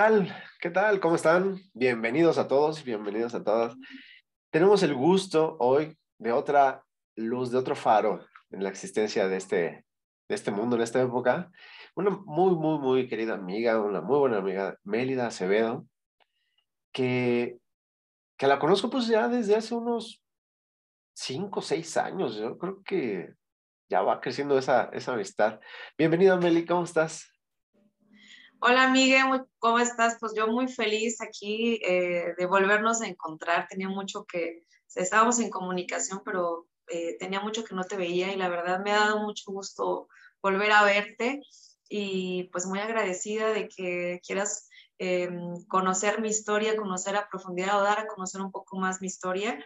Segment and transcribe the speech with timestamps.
[0.00, 0.34] Tal?
[0.62, 0.98] ¿Qué tal?
[0.98, 1.60] ¿Cómo están?
[1.74, 3.76] Bienvenidos a todos, bienvenidos a todas.
[4.50, 6.82] Tenemos el gusto hoy de otra
[7.16, 9.84] luz, de otro faro en la existencia de este,
[10.26, 11.50] de este mundo, en esta época.
[11.94, 15.84] Una muy, muy, muy querida amiga, una muy buena amiga, Mélida Acevedo,
[16.94, 17.58] que,
[18.38, 20.24] que la conozco pues ya desde hace unos
[21.12, 22.36] cinco, seis años.
[22.36, 23.34] Yo creo que
[23.90, 25.60] ya va creciendo esa, esa amistad.
[25.98, 27.29] Bienvenida, Meli, ¿cómo estás?
[28.62, 30.18] Hola, Miguel, ¿cómo estás?
[30.20, 33.66] Pues yo muy feliz aquí eh, de volvernos a encontrar.
[33.70, 38.36] Tenía mucho que, estábamos en comunicación, pero eh, tenía mucho que no te veía y
[38.36, 40.08] la verdad me ha dado mucho gusto
[40.42, 41.40] volver a verte
[41.88, 47.82] y pues muy agradecida de que quieras em, conocer mi historia, conocer a profundidad o
[47.82, 49.58] dar a conocer un poco más mi historia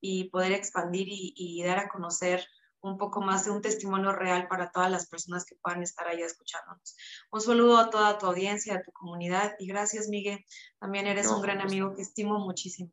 [0.00, 2.44] y poder expandir y dar a conocer
[2.82, 6.20] un poco más de un testimonio real para todas las personas que puedan estar ahí
[6.20, 6.96] escuchándonos.
[7.30, 10.44] Un saludo a toda tu audiencia, a tu comunidad y gracias, Miguel.
[10.80, 12.90] También eres un gran amigo que estimo muchísimo.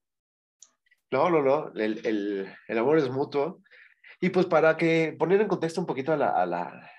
[1.11, 3.61] No, no, no, el, el, el, amor es mutuo.
[4.21, 6.91] Y pues para que poner en contexto un poquito a la, a la,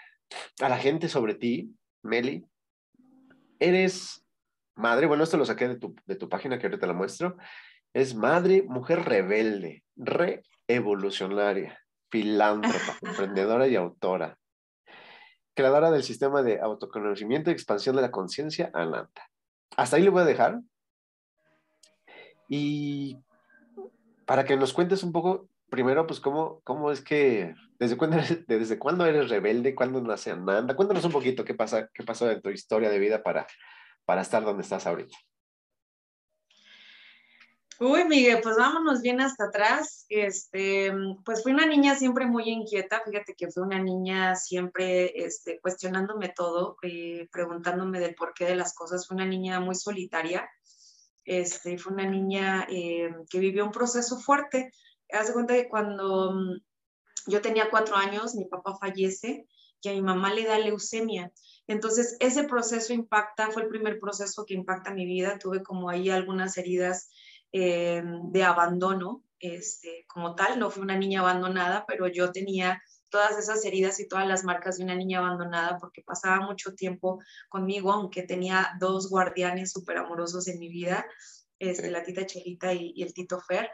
[0.60, 2.44] a la gente sobre ti, Meli,
[3.60, 4.26] eres
[4.74, 7.36] madre, bueno, esto lo saqué de tu, de tu página que ahorita la muestro,
[7.92, 11.78] es madre, mujer rebelde, reevolucionaria
[12.10, 14.36] filántropa, emprendedora y autora,
[15.54, 19.28] creadora del sistema de autoconocimiento y expansión de la conciencia Ananta.
[19.76, 20.60] Hasta ahí le voy a dejar.
[22.48, 23.16] Y
[24.26, 28.46] para que nos cuentes un poco, primero, pues, cómo, cómo es que, desde cuándo, eres,
[28.46, 30.74] desde cuándo eres rebelde, cuándo nace Ananda.
[30.74, 33.46] Cuéntanos un poquito qué, pasa, qué pasó en tu historia de vida para,
[34.04, 35.16] para estar donde estás ahorita.
[37.82, 40.04] Uy, Miguel, pues vámonos bien hasta atrás.
[40.10, 40.92] Este,
[41.24, 43.00] pues fui una niña siempre muy inquieta.
[43.02, 48.74] Fíjate que fui una niña siempre este, cuestionándome todo, eh, preguntándome del porqué de las
[48.74, 49.06] cosas.
[49.06, 50.46] Fue una niña muy solitaria.
[51.24, 54.70] Este, fue una niña eh, que vivió un proceso fuerte.
[55.10, 56.60] Haz de cuenta que cuando mm,
[57.28, 59.46] yo tenía cuatro años, mi papá fallece
[59.80, 61.32] y a mi mamá le da leucemia.
[61.66, 65.38] Entonces, ese proceso impacta, fue el primer proceso que impacta mi vida.
[65.38, 67.08] Tuve como ahí algunas heridas
[67.52, 70.58] eh, de abandono este, como tal.
[70.58, 74.78] No fui una niña abandonada, pero yo tenía todas esas heridas y todas las marcas
[74.78, 80.48] de una niña abandonada porque pasaba mucho tiempo conmigo, aunque tenía dos guardianes súper amorosos
[80.48, 81.04] en mi vida,
[81.58, 83.70] este, la tita Chelita y, el tito Fer.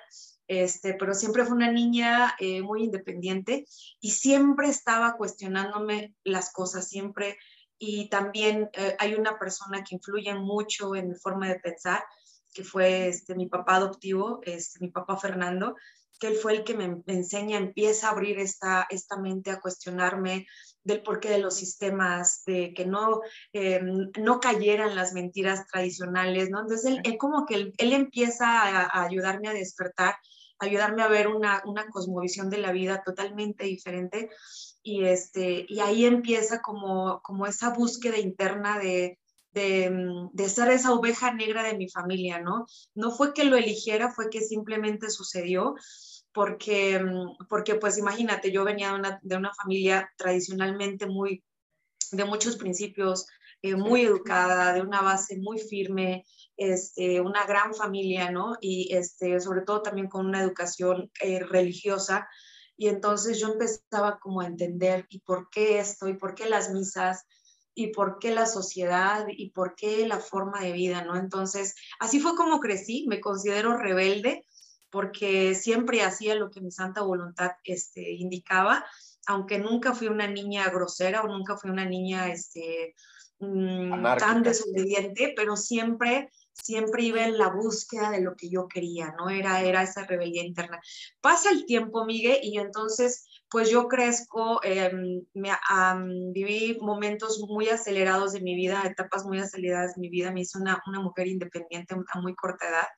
[0.48, 3.66] Este, pero siempre fue una niña eh, muy independiente
[4.00, 7.38] y siempre estaba cuestionándome las cosas, siempre.
[7.78, 12.02] Y también eh, hay una persona que influye mucho en mi forma de pensar,
[12.56, 15.76] que fue este, mi papá adoptivo, este, mi papá Fernando,
[16.18, 20.46] que él fue el que me, enseña, empieza a abrir esta, esta mente, a cuestionarme
[20.82, 23.20] del porqué de los sistemas, de que no,
[23.52, 23.82] eh,
[24.18, 26.62] no cayeran las mentiras tradicionales, ¿no?
[26.62, 30.14] Entonces, él, como que él, empieza a, ayudarme a despertar,
[30.58, 34.30] ayudarme a ver una, una cosmovisión de la vida totalmente diferente
[34.82, 39.18] y, este, y ahí empieza como, como esa búsqueda interna de,
[39.56, 42.66] Mm, de, ser esa oveja negra de mi familia, ¿no?
[42.94, 45.74] No fue que lo eligiera, fue que simplemente sucedió,
[46.32, 51.42] porque, mm, porque pues imagínate, yo venía de una, de una familia tradicionalmente muy,
[52.12, 53.26] de muchos principios,
[53.62, 56.24] eh, muy educada, de una base muy firme,
[56.58, 58.56] este, una gran familia, ¿no?
[58.60, 62.28] Y este, sobre todo también con una educación eh, religiosa.
[62.76, 66.70] Y entonces yo empezaba como a entender y por qué esto y por qué las
[66.70, 67.24] misas
[67.78, 71.14] y por qué la sociedad y por qué la forma de vida, ¿no?
[71.14, 74.46] Entonces, así fue como crecí, me considero rebelde
[74.88, 78.82] porque siempre hacía lo que mi santa voluntad este, indicaba,
[79.26, 82.94] aunque nunca fui una niña grosera o nunca fui una niña este,
[83.40, 89.14] mm, tan desobediente, pero siempre siempre iba en la búsqueda de lo que yo quería,
[89.18, 89.28] ¿no?
[89.28, 90.80] Era, era esa rebeldía interna.
[91.20, 95.50] Pasa el tiempo, Miguel, y yo entonces pues yo crezco, em, me,
[96.32, 100.58] viví momentos muy acelerados de mi vida, etapas muy aceleradas de mi vida, me hice
[100.58, 102.88] una, una mujer independiente a muy corta edad.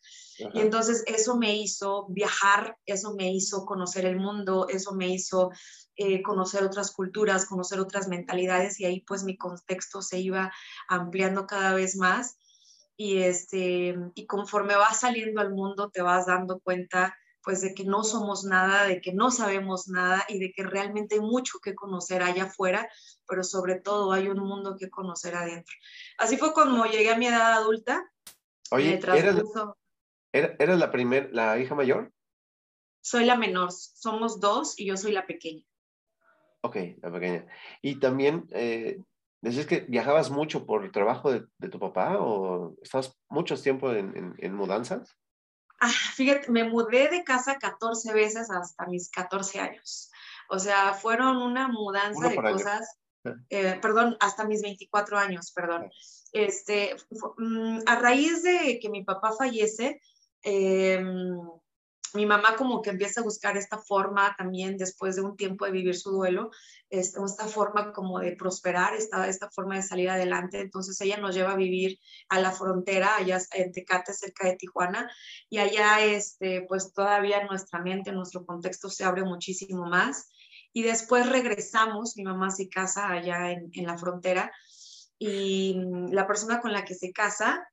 [0.54, 5.50] Y entonces eso me hizo viajar, eso me hizo conocer el mundo, eso me hizo
[5.96, 10.52] eh, conocer otras culturas, conocer otras mentalidades y ahí pues mi contexto se iba
[10.88, 12.38] ampliando cada vez más.
[12.96, 17.14] Y, este, y conforme vas saliendo al mundo te vas dando cuenta
[17.48, 21.14] pues de que no somos nada, de que no sabemos nada y de que realmente
[21.14, 22.86] hay mucho que conocer allá afuera,
[23.26, 25.74] pero sobre todo hay un mundo que conocer adentro.
[26.18, 28.06] Así fue como llegué a mi edad adulta.
[28.70, 29.00] Oye,
[30.30, 32.12] ¿eras, la primer, la hija mayor?
[33.00, 35.64] Soy la menor, somos dos y yo soy la pequeña.
[36.60, 37.46] Ok, la pequeña.
[37.80, 39.00] Y también, eh,
[39.40, 44.34] ¿decías que viajabas mucho por el trabajo de, tu papá o estabas mucho tiempo en,
[44.36, 45.16] en mudanzas?
[45.80, 50.10] Ah, fíjate, me mudé de casa 14 veces hasta mis 14 años.
[50.48, 52.98] O sea, fueron una mudanza de cosas,
[53.50, 55.90] eh, perdón, hasta mis 24 años, perdón.
[56.32, 56.96] Este,
[57.36, 60.00] mm, a raíz de que mi papá fallece,
[60.42, 61.02] eh,
[62.14, 65.72] mi mamá como que empieza a buscar esta forma también después de un tiempo de
[65.72, 66.50] vivir su duelo,
[66.90, 70.60] esta, esta forma como de prosperar, esta, esta forma de salir adelante.
[70.60, 75.10] Entonces ella nos lleva a vivir a la frontera, allá en Tecate, cerca de Tijuana,
[75.48, 80.28] y allá este, pues todavía nuestra mente, nuestro contexto se abre muchísimo más.
[80.72, 84.52] Y después regresamos, mi mamá se casa allá en, en la frontera,
[85.18, 85.74] y
[86.10, 87.68] la persona con la que se casa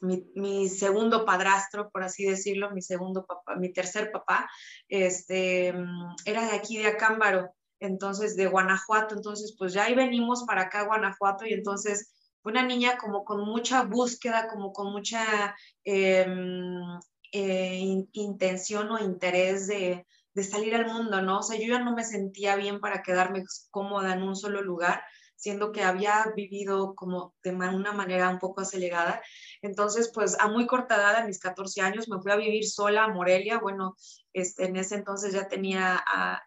[0.00, 4.48] mi, segundo padrastro, por así decirlo, mi segundo papá, mi tercer papá,
[4.88, 7.50] este, mm, era de aquí de Acámbaro,
[7.80, 12.12] entonces de Guanajuato, entonces pues ya ahí venimos para acá, Guanajuato, y entonces
[12.44, 15.54] una niña como con mucha búsqueda, como con mucha
[15.84, 16.98] em,
[17.32, 21.38] eh, intención o interés de, de salir al mundo, ¿no?
[21.38, 25.02] O sea, yo ya no me sentía bien para quedarme cómoda en un solo lugar,
[25.36, 29.22] siendo que había vivido como de una manera un poco acelerada.
[29.62, 33.04] Entonces, pues a muy corta edad, a mis 14 años, me fui a vivir sola
[33.04, 33.58] a Morelia.
[33.58, 33.96] Bueno,
[34.32, 36.02] este, en ese entonces ya tenía,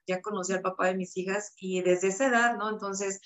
[0.08, 2.70] ya conocí al papá de mis hijas y desde esa edad, ¿no?
[2.70, 3.22] Entonces,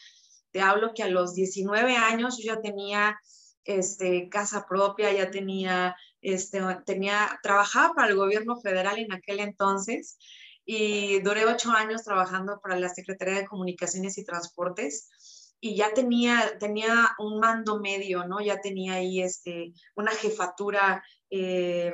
[0.52, 3.18] te hablo que a los 19 años yo ya tenía
[3.64, 10.18] este, casa propia, ya tenía, este, tenía, trabajaba para el gobierno federal en aquel entonces
[10.66, 15.10] y duré ocho años trabajando para la Secretaría de Comunicaciones y Transportes
[15.64, 18.42] y ya tenía, tenía un mando medio, ¿no?
[18.42, 21.94] Ya tenía ahí este, una jefatura eh,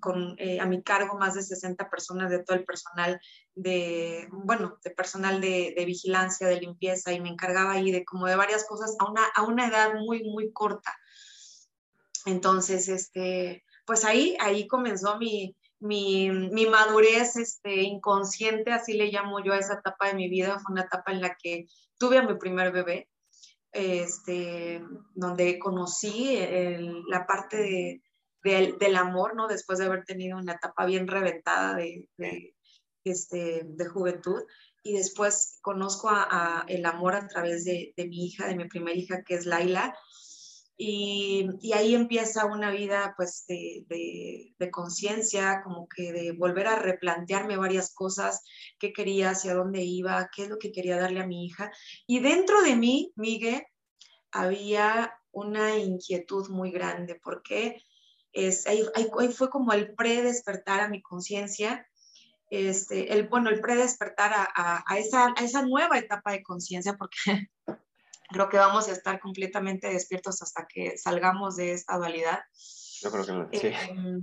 [0.00, 3.20] con eh, a mi cargo más de 60 personas de todo el personal
[3.56, 8.26] de, bueno, de personal de, de, vigilancia, de limpieza, y me encargaba ahí de como
[8.26, 10.96] de varias cosas a una, a una edad muy, muy corta.
[12.24, 19.42] Entonces, este, pues ahí, ahí comenzó mi, mi, mi, madurez este, inconsciente, así le llamo
[19.42, 21.66] yo a esa etapa de mi vida, fue una etapa en la que
[21.98, 23.08] tuve a mi primer bebé,
[23.72, 24.82] este,
[25.14, 26.38] donde conocí
[27.08, 28.02] la parte de,
[28.78, 29.46] del amor, ¿no?
[29.46, 32.08] Después de haber tenido una etapa bien reventada de,
[33.04, 34.42] este, de juventud.
[34.82, 38.96] Y después conozco a, el amor a través de, de, mi hija, de mi primera
[38.96, 39.94] hija, que es Laila.
[40.80, 46.68] Y, y, ahí empieza una vida pues de, de, de conciencia, como que de volver
[46.68, 48.44] a replantearme varias cosas,
[48.78, 51.72] qué quería, hacia dónde iba, qué es lo que quería darle a mi hija.
[52.06, 53.64] Y dentro de mí, Miguel,
[54.30, 57.82] había una inquietud muy grande, porque
[58.32, 61.88] es, ahí, ahí, fue como el pre-despertar a mi conciencia,
[62.50, 67.48] este, el, bueno, el pre-despertar a, a, esa, a esa nueva etapa de conciencia, porque
[68.28, 72.40] creo que vamos a estar completamente despiertos hasta que salgamos de esta dualidad.
[73.00, 73.66] Yo creo que sí.
[73.68, 74.22] Em,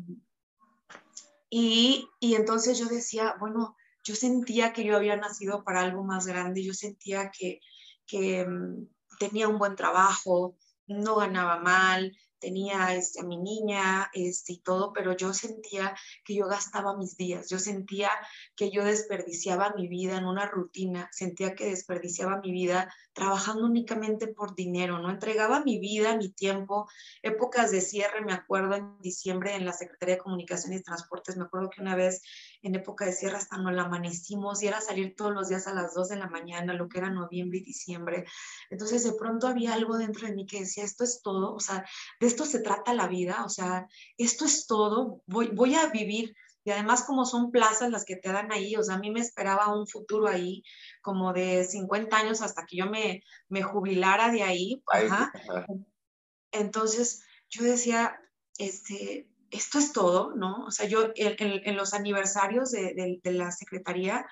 [1.50, 6.28] y, y, entonces yo decía, bueno, yo sentía que yo había nacido para algo más
[6.28, 7.60] grande, yo sentía que,
[8.06, 8.88] que em,
[9.20, 10.58] tenía un buen trabajo,
[10.88, 16.36] no ganaba mal, tenía este, a mi niña este, y todo, pero yo sentía que
[16.36, 18.12] yo gastaba mis días, yo sentía
[18.56, 24.28] que yo desperdiciaba mi vida en una rutina, sentía que desperdiciaba mi vida trabajando únicamente
[24.28, 26.88] por dinero, no entregaba mi vida, mi tiempo,
[27.24, 31.46] épocas de cierre, me acuerdo en diciembre en la Secretaría de Comunicaciones y Transportes, me
[31.46, 32.22] acuerdo que una vez
[32.62, 35.74] en época de cierre hasta nos la amanecimos y era salir todos los días a
[35.74, 38.26] las 2 de la mañana, lo que era noviembre y diciembre.
[38.70, 41.86] Entonces de pronto había algo dentro de mí que decía, esto es todo, o sea,
[42.20, 46.36] de esto se trata la vida, o sea, esto es todo, voy, voy a vivir.
[46.64, 49.20] Y además como son plazas las que te dan ahí, o sea, a mí me
[49.20, 50.64] esperaba un futuro ahí
[51.02, 54.84] como de 50 años hasta que yo me, me jubilara de ahí.
[54.88, 55.32] Ajá.
[56.52, 58.20] Entonces yo decía,
[58.58, 60.66] este, esto es todo, ¿no?
[60.66, 64.26] O sea, yo en, en los aniversarios de, de, de, la Secretaría,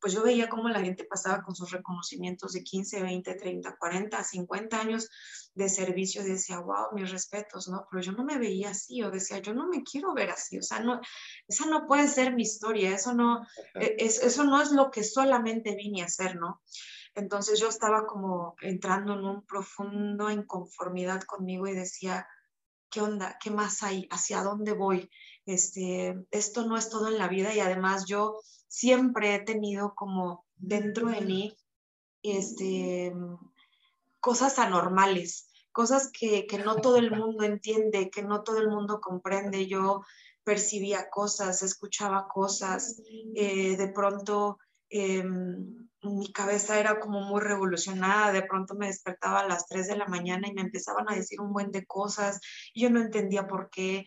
[0.00, 4.24] pues yo veía cómo la gente pasaba con sus reconocimientos de 15, 20, 30, 40,
[4.24, 5.08] 50 años
[5.54, 7.86] de servicio y decía, wow, mis respetos, ¿no?
[7.90, 10.62] Pero yo no me veía así, o decía, yo no me quiero ver así, o
[10.62, 11.00] sea, no,
[11.46, 15.04] esa no puede ser mi historia, eso no, e, es, eso no es lo que
[15.04, 16.62] solamente vine a hacer, ¿no?
[17.14, 22.26] Entonces yo estaba como entrando en un profundo inconformidad conmigo y decía,
[22.90, 23.38] ¿qué onda?
[23.40, 24.06] ¿Qué más hay?
[24.10, 25.08] ¿Hacia dónde voy?
[25.46, 30.44] Este, esto no es todo en la vida y además yo siempre he tenido como
[30.56, 31.56] dentro de mí
[32.22, 33.12] este,
[34.20, 39.66] cosas anormales, cosas que, no todo el mundo entiende, que no todo el mundo comprende.
[39.66, 40.02] Yo
[40.44, 43.00] percibía cosas, escuchaba cosas,
[43.34, 49.48] eh, de pronto em, mi cabeza era como muy revolucionada, de pronto me despertaba a
[49.48, 52.40] las 3 de la mañana y me empezaban a decir un buen de cosas
[52.72, 54.06] y yo no entendía por qué.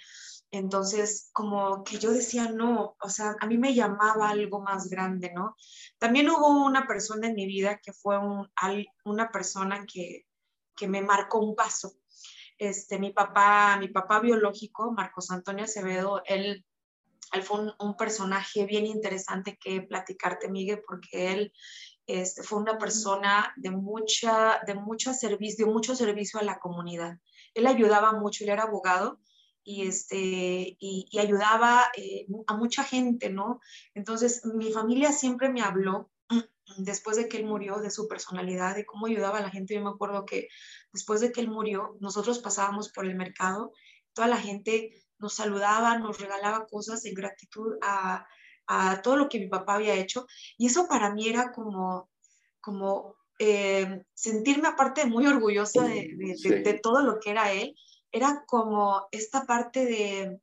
[0.51, 5.31] Entonces, como que yo decía, no, o sea, a mí me llamaba algo más grande,
[5.33, 5.55] ¿no?
[5.97, 8.47] También hubo una persona en mi vida que fue un,
[9.03, 10.27] una persona que,
[10.75, 11.93] que me marcó un paso.
[12.59, 16.63] Este, mi papá, mi papá biológico, Marcos Antonio Acevedo, él
[17.41, 21.53] fue un, personaje bien interesante que platicarte, Miguel, porque él
[22.05, 27.17] este, fue una persona de, mucha, de mucho servicio, de mucho servicio a la comunidad.
[27.53, 29.19] Él ayudaba mucho, él era abogado
[29.63, 33.59] y, este, y, ayudaba eh, a mucha gente, ¿no?
[33.93, 36.11] Entonces, mi familia siempre me habló
[36.77, 39.73] después de que él murió, de su personalidad, de cómo ayudaba a la gente.
[39.73, 40.49] Yo me acuerdo que
[40.91, 43.71] después de que él murió, nosotros pasábamos por el mercado,
[44.13, 48.27] toda la gente nos saludaba, nos regalaba cosas en gratitud a,
[49.03, 50.25] todo lo que mi papá había hecho.
[50.57, 52.09] Y eso para mí era como,
[52.61, 57.75] como eh, sentirme aparte muy orgullosa de, todo lo que era él.
[58.11, 60.39] Era como esta parte de,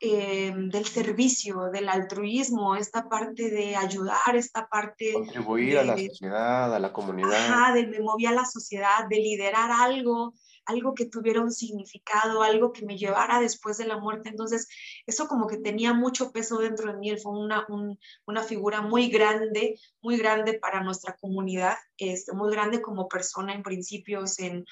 [0.00, 5.12] eh, del servicio, del altruismo, esta parte de ayudar, esta parte...
[5.12, 7.32] Contribuir a la sociedad, a la comunidad.
[7.32, 10.34] Ajá, de me movía a la sociedad, de liderar algo,
[10.70, 14.28] algo que tuviera un significado, algo que me llevara después de la muerte.
[14.28, 14.68] Entonces,
[15.06, 17.10] eso como que tenía mucho peso dentro de mí.
[17.10, 17.66] Él fue una,
[18.26, 23.62] una figura muy grande, muy grande para nuestra comunidad, este, muy grande como persona en
[23.62, 24.64] principios, en,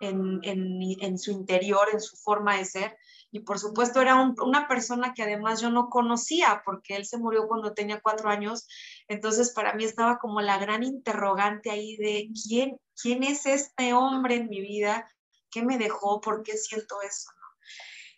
[0.00, 2.96] en, en, su interior, en su forma de ser.
[3.30, 7.48] Y por supuesto era una persona que además yo no conocía porque él se murió
[7.48, 8.66] cuando tenía cuatro años.
[9.08, 14.36] Entonces para mí estaba como la gran interrogante ahí de quién, quién es este hombre
[14.36, 15.08] en mi vida
[15.52, 16.20] ¿Qué me dejó?
[16.20, 17.30] ¿Por qué siento eso?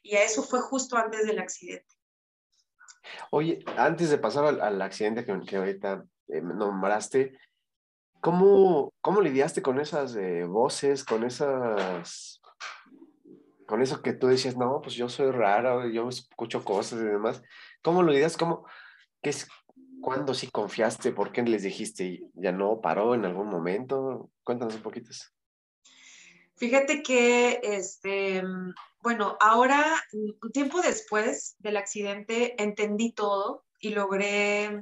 [0.02, 1.94] Y eso fue justo antes del accidente.
[3.30, 7.36] Oye, antes de pasar al, accidente que, que ahorita eh, nombraste,
[8.20, 12.40] ¿cómo, ¿cómo lidiaste con esas eh, voces, con esas,
[13.66, 17.42] con eso que tú decías, no, pues yo soy raro, yo escucho cosas y demás?
[17.82, 18.36] ¿Cómo lo lidias?
[18.36, 18.66] ¿Cómo,
[19.20, 19.48] qué es,
[20.04, 21.12] ¿Cuándo sí confiaste?
[21.12, 22.24] ¿Por qué les dijiste?
[22.34, 24.30] ¿Ya no paró en algún momento?
[24.44, 25.10] Cuéntanos un poquito.
[26.56, 28.42] Fíjate que, este,
[29.02, 34.80] bueno, ahora, un tiempo después del accidente, entendí todo y logré,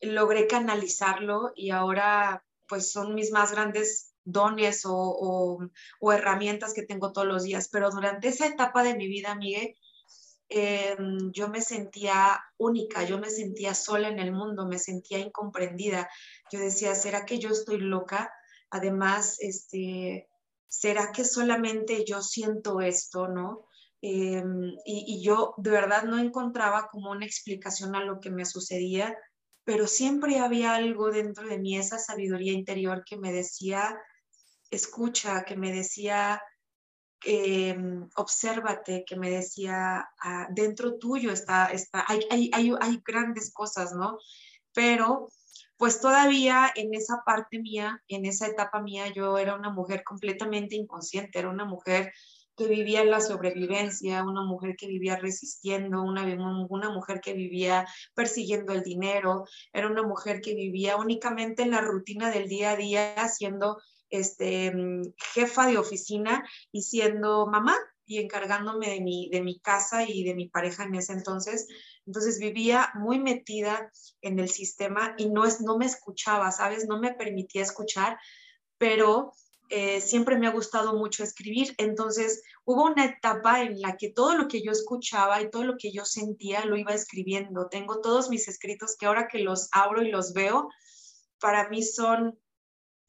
[0.00, 5.68] logré canalizarlo y ahora, pues, son mis más grandes dones o,
[6.00, 7.68] o, herramientas que tengo todos los días.
[7.70, 9.74] Pero durante esa etapa de mi vida, Miguel,
[10.48, 16.08] em, yo me sentía única, yo me sentía sola en el mundo, me sentía incomprendida.
[16.50, 18.32] Yo decía, ¿será que yo estoy loca?
[18.70, 20.29] Además, este,
[20.70, 23.66] ¿será que solamente yo siento esto, no?
[24.00, 29.18] Em, y, yo de verdad no encontraba como una explicación a lo que me sucedía,
[29.64, 33.98] pero siempre había algo dentro de mí, esa sabiduría interior que me decía,
[34.70, 36.40] escucha, que me decía,
[37.24, 37.76] eh,
[38.16, 43.92] obsérvate, que me decía, ah, dentro tuyo está, está hay, hay, hay, hay grandes cosas,
[43.92, 44.18] ¿no?
[44.72, 45.28] Pero
[45.80, 50.76] pues todavía en esa parte mía, en esa etapa mía, yo era una mujer completamente
[50.76, 52.12] inconsciente, era una mujer
[52.54, 56.24] que vivía la sobrevivencia, una mujer que vivía resistiendo, una,
[56.68, 61.80] una mujer que vivía persiguiendo el dinero, era una mujer que vivía únicamente en la
[61.80, 63.78] rutina del día a día, siendo
[64.10, 64.74] este,
[65.32, 70.34] jefa de oficina y siendo mamá y encargándome de mi, de mi casa y de
[70.34, 71.68] mi pareja en ese entonces.
[72.10, 76.88] Entonces vivía muy metida en el sistema y no, es, no me escuchaba, ¿sabes?
[76.88, 78.18] No me permitía escuchar,
[78.78, 79.32] pero
[79.68, 81.72] eh, siempre me ha gustado mucho escribir.
[81.78, 85.76] Entonces hubo una etapa en la que todo lo que yo escuchaba y todo lo
[85.76, 87.68] que yo sentía lo iba escribiendo.
[87.68, 90.68] Tengo todos mis escritos que ahora que los abro y los veo,
[91.38, 92.36] para mí son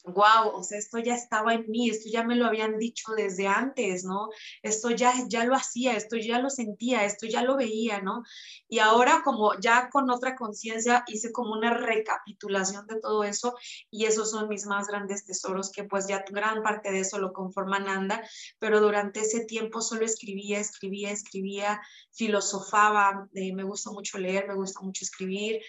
[0.03, 3.47] wow, o sea, esto ya estaba en mí, esto ya me lo habían dicho desde
[3.47, 4.29] antes, ¿no?
[4.63, 8.23] Esto ya, ya lo hacía, esto ya lo sentía, esto ya lo veía, ¿no?
[8.67, 13.55] Y ahora como ya con otra conciencia hice como una recapitulación de todo eso
[13.89, 17.33] y esos son mis más grandes tesoros que pues ya gran parte de eso lo
[17.33, 18.21] conforma Nanda,
[18.59, 21.81] pero durante ese tiempo solo escribía, escribía, escribía,
[22.11, 25.61] filosofaba, eh, me gusta mucho leer, me gusta mucho escribir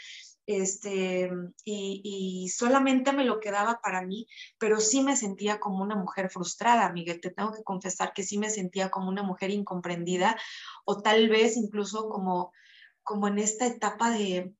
[0.47, 1.31] este,
[1.65, 4.27] y, solamente me lo quedaba para mí,
[4.59, 8.39] pero sí me sentía como una mujer frustrada, Miguel, te tengo que confesar que sí
[8.39, 10.37] me sentía como una mujer incomprendida
[10.85, 12.53] o tal vez incluso como,
[13.03, 14.55] como en esta etapa de,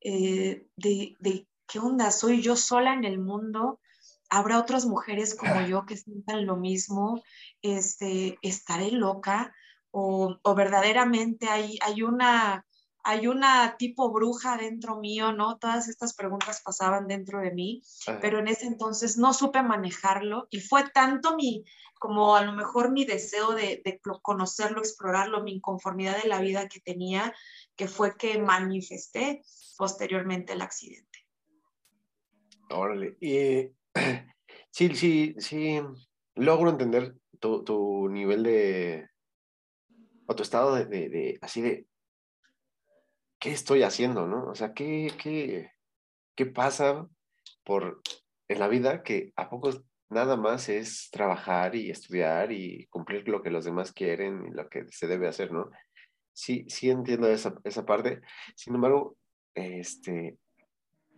[0.00, 2.10] eh, de, de, ¿qué onda?
[2.10, 3.80] ¿Soy yo sola en el mundo?
[4.28, 7.22] ¿Habrá otras mujeres como yo que sientan lo mismo?
[7.62, 9.54] Este, ¿Estaré loca?
[9.90, 12.65] O, o verdaderamente hay, hay una
[13.08, 15.58] hay una tipo bruja dentro mío, ¿no?
[15.58, 17.80] Todas estas preguntas pasaban dentro de mí,
[18.20, 21.64] pero en ese entonces no supe manejarlo y fue tanto mi,
[22.00, 23.80] como a lo mejor mi deseo de,
[24.22, 27.32] conocerlo, explorarlo, mi inconformidad de la vida que tenía,
[27.76, 29.44] que fue que manifesté
[29.78, 31.20] posteriormente el accidente.
[32.70, 33.70] Órale, y
[34.72, 35.80] sí, sí, sí,
[36.34, 39.08] logro entender tu, nivel de,
[40.26, 41.86] o tu estado de así de
[43.38, 44.46] ¿qué estoy haciendo, no?
[44.48, 45.70] O sea, ¿qué, qué,
[46.34, 47.08] qué pasa
[47.64, 48.00] por,
[48.48, 49.70] en la vida que a poco
[50.08, 54.68] nada más es trabajar y estudiar y cumplir lo que los demás quieren y lo
[54.68, 55.70] que se debe hacer, ¿no?
[56.32, 58.20] Sí, sí entiendo esa, esa parte.
[58.54, 59.16] Sin embargo,
[59.54, 60.38] este,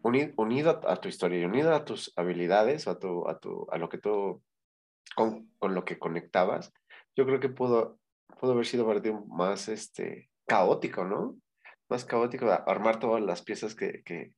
[0.02, 3.88] unido, a, tu historia y unido a tus habilidades a, tu, a, tu, a lo
[3.88, 4.42] que tú,
[5.14, 6.72] con, con lo que conectabas,
[7.16, 7.98] yo creo que pudo,
[8.40, 11.36] pudo haber sido para ti más este, caótico, ¿no?
[11.88, 14.32] Más caótico armar todas las piezas que, que,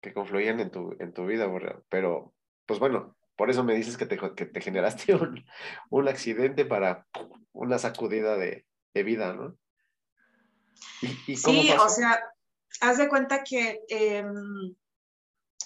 [0.00, 1.50] que confluían en tu, en tu vida,
[1.88, 2.34] pero
[2.66, 5.44] pues bueno, por eso me dices que te, que te generaste un,
[5.90, 7.06] un, accidente para
[7.52, 9.56] una sacudida de, de vida, ¿no?
[11.26, 12.20] ¿Y, sí, o sea,
[12.80, 14.74] haz de cuenta que em,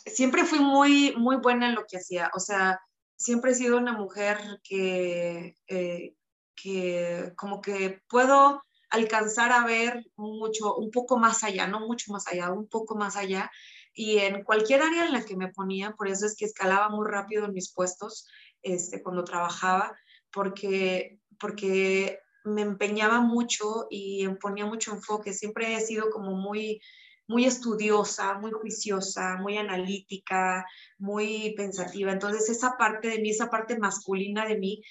[0.07, 2.81] siempre fui muy, muy buena en lo que hacía, o sea,
[3.17, 6.15] siempre he sido una mujer que, eh,
[6.55, 8.63] que como que puedo
[8.93, 13.17] alcanzar a ver mucho, un poco más allá, no mucho más allá, un poco más
[13.17, 13.51] allá.
[13.95, 17.07] Y en cualquier área en la que me ponía, por eso es que escalaba muy
[17.11, 18.29] rápido en mis puestos
[18.63, 19.97] este, cuando trabajaba,
[20.31, 25.33] porque, porque me empeñaba mucho y ponía mucho enfoque.
[25.33, 26.81] Siempre he sido como muy,
[27.27, 30.67] muy estudiosa, muy juiciosa, muy analítica,
[30.99, 32.13] muy pensativa.
[32.13, 34.83] Entonces esa parte de mí, esa parte masculina de mí,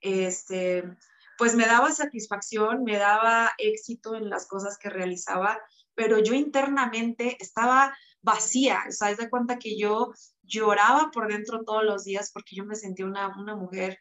[0.00, 0.84] este,
[1.40, 5.58] pues me daba satisfacción, me daba éxito en las cosas que realizaba,
[5.94, 11.64] pero yo internamente estaba vacía, o sea, es de cuenta que yo lloraba por dentro
[11.64, 13.98] todos los días porque yo me sentía una, una mujer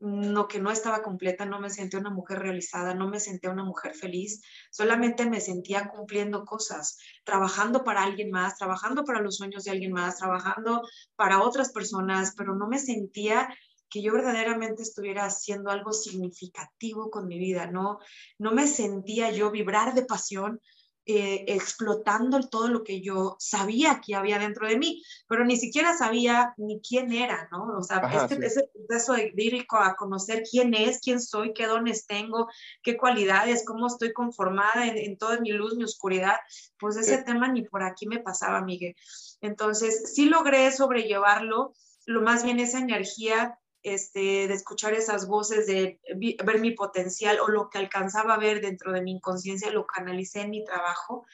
[0.00, 3.64] no que no estaba completa, no me sentía una mujer realizada, no me sentía una
[3.64, 9.64] mujer feliz, solamente me sentía cumpliendo cosas, trabajando para alguien más, trabajando para los sueños
[9.64, 10.80] de alguien más, trabajando
[11.16, 13.54] para otras personas, pero no me sentía
[13.90, 17.98] que yo verdaderamente estuviera haciendo algo significativo con mi vida, no,
[18.38, 20.60] no me sentía yo vibrar de pasión,
[21.10, 25.96] eh, explotando todo lo que yo sabía que había dentro de mí, pero ni siquiera
[25.96, 27.78] sabía ni quién era, ¿no?
[27.78, 32.06] O sea, este, ese proceso de ir a conocer quién es, quién soy, qué dones
[32.06, 32.46] tengo,
[32.82, 36.36] qué cualidades, cómo estoy conformada en, toda mi luz, mi oscuridad,
[36.78, 38.94] pues ese tema ni por aquí me pasaba, Miguel.
[39.40, 41.72] Entonces, sí logré sobrellevarlo,
[42.04, 46.00] lo más bien esa energía este, de escuchar esas voces, de
[46.44, 50.42] ver mi potencial o lo que alcanzaba a ver dentro de mi inconsciencia, lo canalicé
[50.42, 51.26] en mi trabajo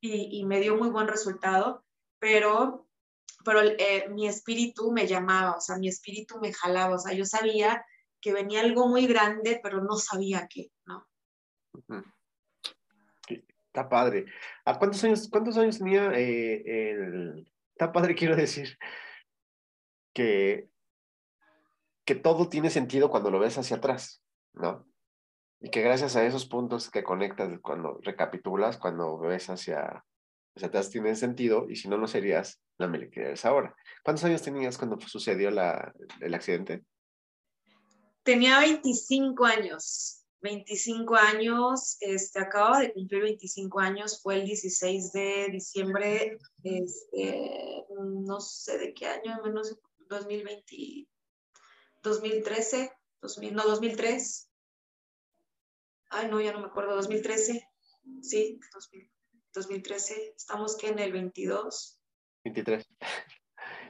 [0.00, 1.82] y, me dio muy buen resultado,
[2.18, 2.86] pero,
[3.42, 7.24] pero eh, mi espíritu me llamaba, o sea, mi espíritu me jalaba, o sea, yo
[7.24, 7.84] sabía
[8.20, 11.08] que venía algo muy grande, pero no sabía qué, ¿no?
[13.28, 14.26] Está padre.
[14.64, 17.50] ¿A cuántos años, cuántos años tenía eh, el...
[17.72, 18.78] Está padre, quiero decir,
[20.14, 20.70] que
[22.04, 24.86] que todo tiene sentido cuando lo ves hacia atrás, ¿no?
[25.60, 30.04] Y que gracias a esos puntos que conectas cuando recapitulas, cuando ves hacia,
[30.62, 33.74] atrás, tiene sentido y si no, no serías la Meli que eres ahora.
[34.04, 36.84] ¿Cuántos años tenías cuando sucedió la, el accidente?
[38.22, 40.24] Tenía 25 años.
[40.44, 47.86] 25 años, este, acababa de cumplir 25 años, fue el 16 de diciembre, este,
[48.26, 49.74] no sé de qué año, menos
[50.06, 51.08] 2020,
[52.04, 54.50] 2013, 2000, no, 2003.
[56.10, 57.66] Ay, no, ya no me acuerdo, 2013.
[58.22, 58.60] Sí,
[59.52, 60.34] 2013.
[60.36, 61.98] Estamos que en el 22.
[62.44, 62.86] 23.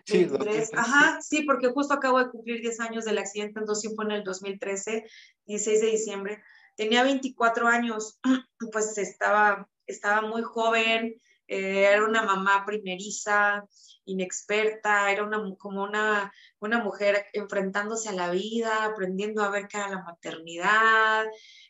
[0.07, 0.71] Sí, 23.
[0.75, 4.23] Ajá, sí, porque justo acabo de cumplir 10 años del accidente, entonces fue en el
[4.23, 5.03] 2013,
[5.47, 6.43] 16 de diciembre.
[6.77, 8.21] Tenía 24 años,
[8.71, 13.65] pues estaba, estaba muy joven, eh, era una mamá primeriza,
[14.07, 19.79] inexperta, era una, como una, una mujer enfrentándose a la vida, aprendiendo a ver qué
[19.79, 21.25] era la maternidad,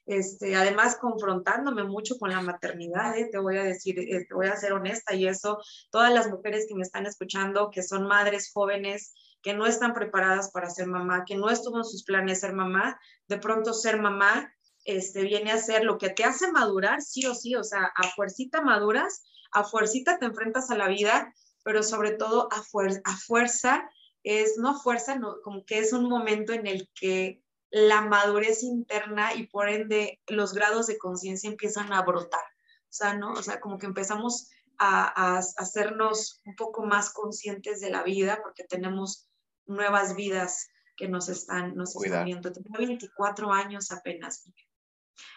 [0.06, 3.28] este, además confrontándome mucho con la maternidad, ¿eh?
[3.30, 5.58] te voy a decir, eh, te voy a ser honesta y eso,
[5.90, 10.50] todas las mujeres que me están escuchando, que son madres jóvenes, que no están preparadas
[10.50, 14.50] para ser mamá, que no estuvo en sus planes ser mamá, de pronto ser mamá
[14.84, 18.08] este, viene a ser lo que te hace madurar, sí o sí, o sea, a
[18.08, 19.22] fuercita maduras
[19.54, 22.58] a fuercita te enfrentas a la vida, pero sobre todo a,
[23.04, 23.88] a fuerza
[24.22, 29.34] es, no fuerza, no, como que es un momento en el que la madurez interna
[29.34, 32.42] y por ende los grados de conciencia empiezan a brotar.
[32.42, 33.32] O sea, ¿no?
[33.32, 38.40] O sea, como que empezamos a, a, hacernos un poco más conscientes de la vida
[38.42, 39.28] porque tenemos
[39.66, 42.52] nuevas vidas que nos están, nos están viendo.
[42.52, 44.48] Tengo 24 años apenas.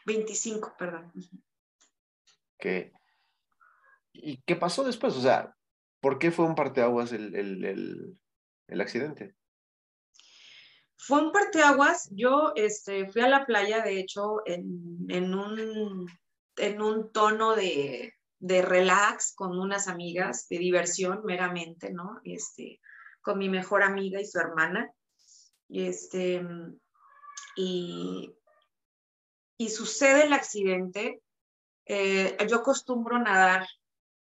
[0.06, 1.12] 25, perdón.
[2.60, 2.92] Que
[4.22, 5.16] ¿Y qué pasó después?
[5.16, 5.56] O sea,
[6.02, 8.18] ¿por qué fue un parteaguas el, el,
[8.68, 9.36] el, accidente?
[10.96, 12.10] Fue un parteaguas.
[12.12, 16.08] Yo este, fui a la playa, de hecho, en, en, un,
[16.58, 22.20] en un tono de, de, relax con unas amigas, de diversión meramente, ¿no?
[22.24, 22.80] Este,
[23.22, 24.92] con mi mejor amiga y su hermana.
[25.70, 26.42] Este,
[27.56, 28.34] y,
[29.58, 31.22] y sucede el accidente.
[31.86, 33.66] Eh, yo acostumbro nadar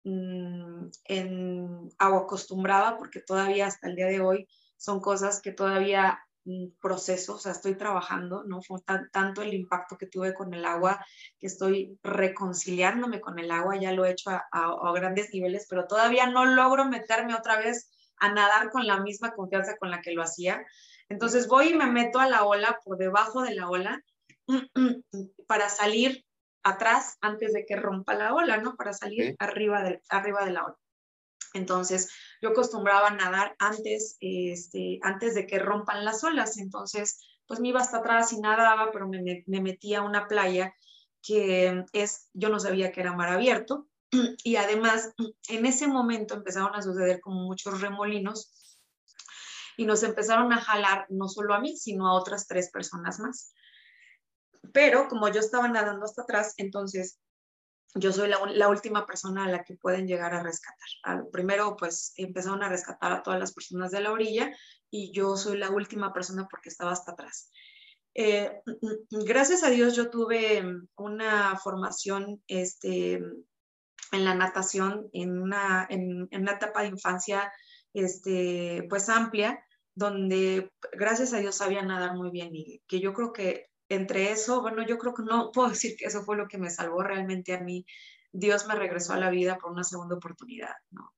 [0.07, 6.19] Mm, en agua acostumbrada, porque todavía hasta el día de hoy son cosas que todavía
[6.43, 8.61] mm, proceso, o sea, estoy trabajando, ¿no?
[8.61, 8.79] Fue
[9.11, 11.03] tanto el impacto que tuve con el agua
[11.39, 15.87] que estoy reconciliándome con el agua, ya lo he hecho a, a, grandes niveles, pero
[15.87, 20.13] todavía no logro meterme otra vez a nadar con la misma confianza con la que
[20.13, 20.63] lo hacía.
[21.09, 24.03] Entonces voy y me meto a la ola, por debajo de la ola,
[25.47, 26.23] para salir
[26.65, 28.75] atrás antes de que rompa la ola, ¿no?
[28.75, 30.77] Para salir arriba, de, arriba de la ola.
[31.53, 36.57] Entonces, yo acostumbraba a nadar antes, este, antes de que rompan las olas.
[36.57, 40.73] Entonces, pues me iba hasta atrás y nadaba, pero me, me metí a una playa
[41.21, 43.87] que es, yo no sabía que era mar abierto.
[44.43, 45.13] Y además,
[45.49, 48.79] en ese momento empezaron a suceder como muchos remolinos
[49.77, 53.53] y nos empezaron a jalar no solo a mí, sino a otras tres personas más.
[54.73, 57.19] Pero como yo estaba nadando hasta atrás, entonces
[57.95, 61.29] yo soy la, última persona a la que pueden llegar a rescatar.
[61.31, 64.51] primero, pues empezaron a rescatar a todas las personas de la orilla
[64.91, 67.51] y yo soy la última persona porque estaba hasta atrás.
[68.13, 68.61] Eh,
[69.11, 70.63] gracias a Dios yo tuve
[70.95, 77.51] una formación este, en la natación en una, en una etapa de infancia
[77.93, 79.63] este, pues amplia,
[79.95, 84.61] donde gracias a Dios sabía nadar muy bien y que yo creo que entre eso,
[84.61, 87.53] bueno, yo creo que no puedo decir que eso fue lo que me salvó realmente
[87.53, 87.85] a mí.
[88.31, 91.13] Dios me regresó a la vida por una segunda oportunidad, ¿no?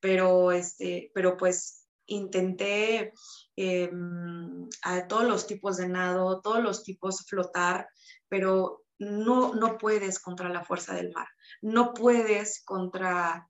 [0.00, 3.12] Pero, este, pero pues intenté
[3.56, 7.88] em, a todos los tipos de nado, todos los tipos flotar,
[8.28, 11.28] pero no, no puedes contra la fuerza del mar,
[11.62, 13.48] no puedes contra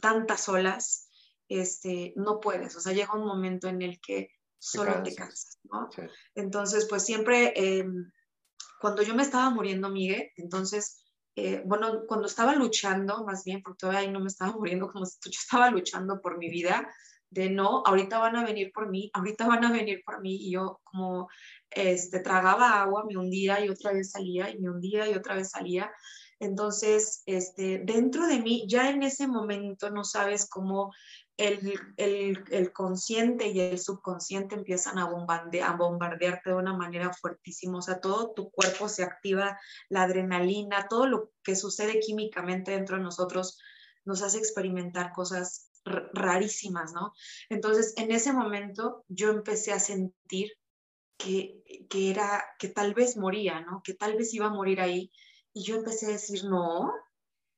[0.00, 1.10] tantas olas,
[1.48, 5.88] este, no puedes, o sea, llega un momento en el que solo te cansas, ¿no?
[6.34, 8.10] Entonces, pues siempre, em,
[8.80, 11.04] cuando yo me estaba muriendo, Miguel, entonces,
[11.36, 15.06] eh, bueno, cuando estaba luchando, más bien, porque todavía ahí no me estaba muriendo, como
[15.06, 16.88] si yo estaba luchando por mi vida,
[17.30, 20.52] de no, ahorita van a venir por mí, ahorita van a venir por mí, y
[20.52, 21.28] yo como,
[21.70, 25.50] este, tragaba agua, me hundía y otra vez salía, y me hundía y otra vez
[25.50, 25.92] salía,
[26.40, 30.92] entonces, este, dentro de mí, ya en ese momento no sabes cómo
[31.38, 37.78] el, consciente y el subconsciente empiezan a, a bombardearte de una manera fuertísima.
[37.78, 42.96] O sea, todo tu cuerpo se activa, la adrenalina, todo lo que sucede químicamente dentro
[42.96, 43.58] de nosotros
[44.04, 47.12] nos hace experimentar cosas rarísimas, ¿no?
[47.48, 50.52] Entonces, en ese momento yo empecé a sentir
[51.16, 53.80] que, que, era, que tal vez moría, ¿no?
[53.84, 55.12] Que tal vez iba a morir ahí.
[55.52, 56.92] Y yo empecé a decir, no,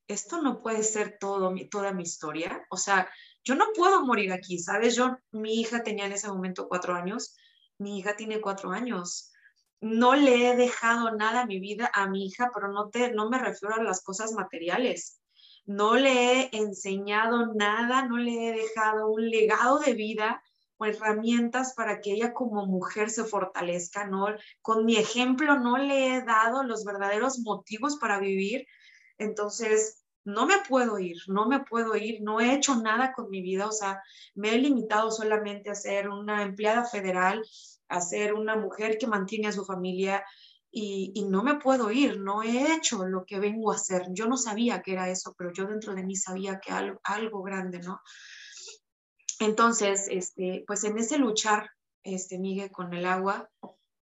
[0.06, 2.66] esto no puede ser todo, toda mi historia.
[2.70, 3.08] O sea,
[3.44, 4.94] yo no puedo morir aquí, ¿sabes?
[4.96, 7.36] Yo, mi hija tenía en ese momento cuatro años,
[7.78, 9.32] mi hija tiene cuatro años.
[9.80, 13.30] No le he dejado nada a mi vida a mi hija, pero no, te, no
[13.30, 15.20] me refiero a las cosas materiales.
[15.64, 20.42] No le he enseñado nada, no le he dejado un legado de vida
[20.76, 24.26] o herramientas para que ella como mujer se fortalezca, ¿no?
[24.60, 28.66] Con mi ejemplo no le he dado los verdaderos motivos para vivir.
[29.16, 33.40] Entonces, no me puedo ir, no me puedo ir, no he hecho nada con mi
[33.42, 34.02] vida, o sea,
[34.34, 37.42] me he limitado solamente a ser una empleada federal,
[37.88, 40.24] a ser una mujer que mantiene a su familia
[40.72, 44.06] y, no me puedo ir, no he hecho lo que vengo a hacer.
[44.10, 47.42] Yo no sabía que era eso, pero yo dentro de mí sabía que algo, algo
[47.42, 48.00] grande, ¿no?
[49.40, 51.70] Entonces, este, pues en ese luchar,
[52.04, 53.50] este, Miguel, con el agua,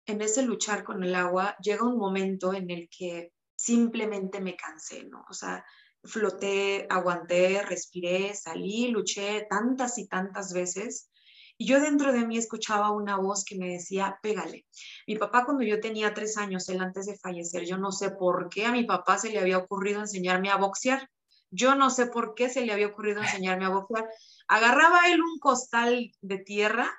[0.05, 5.05] en ese luchar con el agua, llega un momento en el que simplemente me cansé,
[5.05, 5.25] ¿no?
[5.31, 5.65] O sea,
[6.05, 11.11] floté, aguanté, respiré, salí, luché tantas y tantas veces.
[11.59, 14.67] Y yo dentro de mí escuchaba una voz que me decía, pégale.
[15.07, 18.49] Mi papá cuando yo tenía tres años, él antes de fallecer, yo no sé por
[18.49, 21.09] qué a mi papá se le había ocurrido enseñarme a boxear.
[21.51, 24.09] Yo no sé por qué se le había ocurrido enseñarme a boxear.
[24.49, 26.91] Agarraba él un costal de tierra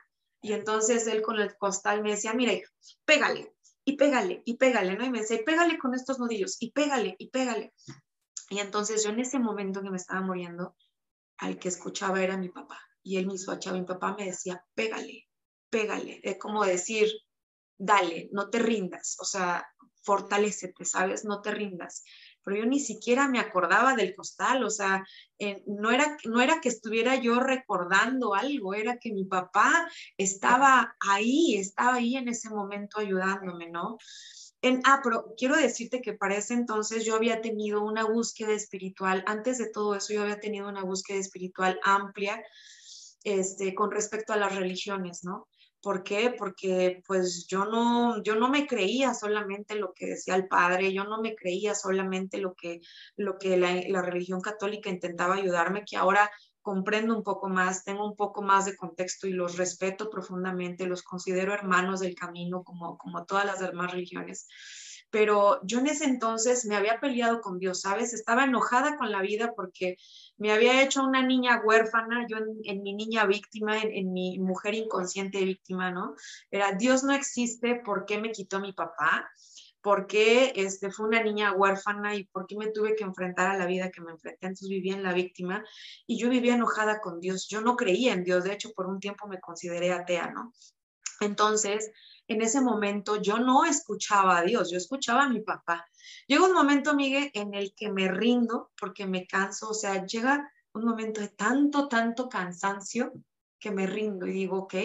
[0.42, 2.64] y entonces él con el costal me decía, mire,
[3.06, 3.54] pégale,
[3.86, 5.06] y pégale, y pégale, ¿no?
[5.06, 7.74] Y me decía, pégale con estos nudillos, y pégale, y pégale.
[8.54, 10.76] Y entonces yo en ese momento que me estaba muriendo,
[11.38, 12.80] al que escuchaba era mi papá.
[13.02, 15.28] Y él me hizo a mi papá me decía, pégale,
[15.72, 16.20] pégale.
[16.22, 17.10] Es como decir,
[17.80, 19.18] dale, no te rindas.
[19.20, 19.66] O sea,
[20.04, 21.26] fortalecete, ¿sabes?
[21.26, 22.04] No te rindas.
[22.44, 25.04] Pero yo ni siquiera me acordaba del costal, o sea,
[25.40, 30.96] eh, no, era, no era que estuviera yo recordando algo, era que mi papá estaba
[31.00, 33.98] ahí, estaba ahí en ese momento ayudándome, ¿no?
[34.64, 39.22] En, ah, pero quiero decirte que para ese entonces yo había tenido una búsqueda espiritual,
[39.28, 42.42] antes de todo eso yo había tenido una búsqueda espiritual amplia
[43.26, 45.50] este, con respecto a las religiones, ¿no?
[45.82, 46.34] ¿Por qué?
[46.38, 51.04] Porque pues yo no, yo no me creía solamente lo que decía el padre, yo
[51.04, 52.80] no me creía solamente lo que,
[53.18, 56.32] lo que la, la religión católica intentaba ayudarme, que ahora
[56.64, 61.04] comprendo un poco más, tengo un poco más de contexto y los respeto profundamente, los
[61.04, 64.48] considero hermanos del camino como, como todas las demás religiones.
[65.12, 68.14] Pero yo en ese entonces me había peleado con Dios, ¿sabes?
[68.14, 69.98] Estaba enojada con la vida porque
[70.38, 74.74] me había hecho una niña huérfana, yo en, mi niña víctima, en, en, mi mujer
[74.74, 76.16] inconsciente víctima, ¿no?
[76.50, 79.30] Era, Dios no existe, ¿por qué me quitó mi papá?
[79.84, 83.58] Por qué este, fue una niña huérfana y por qué me tuve que enfrentar a
[83.58, 84.46] la vida que me enfrenté.
[84.46, 85.62] Entonces vivía en la víctima
[86.08, 87.50] y yo vivía enojada con Dios.
[87.50, 90.54] Yo no creía en Dios, de hecho por un tiempo me consideré atea, ¿no?
[91.20, 91.92] Entonces,
[92.28, 95.86] en ese momento yo no escuchaba a Dios, yo escuchaba a mi papá.
[96.28, 100.50] Llega un momento, Miguel, en el que me rindo porque me canso, o sea, llega
[100.74, 103.12] un momento de tanto, tanto cansancio
[103.60, 104.76] que me rindo y digo, ok,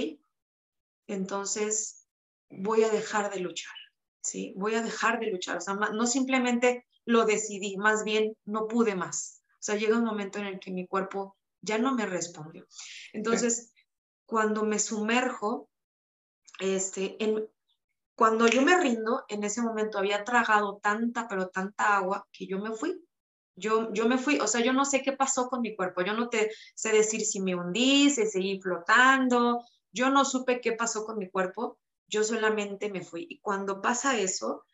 [1.07, 2.09] entonces
[2.51, 3.75] voy a dejar de luchar
[4.23, 4.55] ¿sí?
[4.57, 5.59] Voy a dejar de luchar.
[5.59, 9.43] O sea, no simplemente lo decidí, más bien no pude más.
[9.55, 12.67] O sea, llega un momento en el que mi cuerpo ya no me respondió.
[13.13, 13.73] Entonces,
[14.27, 15.69] cuando me sumerjo,
[16.61, 17.49] este, en,
[18.15, 22.59] cuando yo me rindo, en ese momento había tragado tanta, pero tanta agua que yo
[22.59, 23.01] me fui.
[23.57, 26.13] Yo, yo me fui, o sea, yo no sé qué pasó con mi cuerpo, yo
[26.13, 31.05] no te sé decir si me hundí, si seguí flotando, yo no supe qué pasó
[31.05, 33.27] con mi cuerpo, yo solamente me fui.
[33.29, 34.65] Y cuando pasa eso,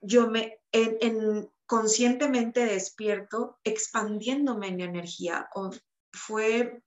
[0.00, 5.48] yo me en, conscientemente despierto, expandiéndome en energía.
[5.54, 5.70] O
[6.12, 6.82] fue,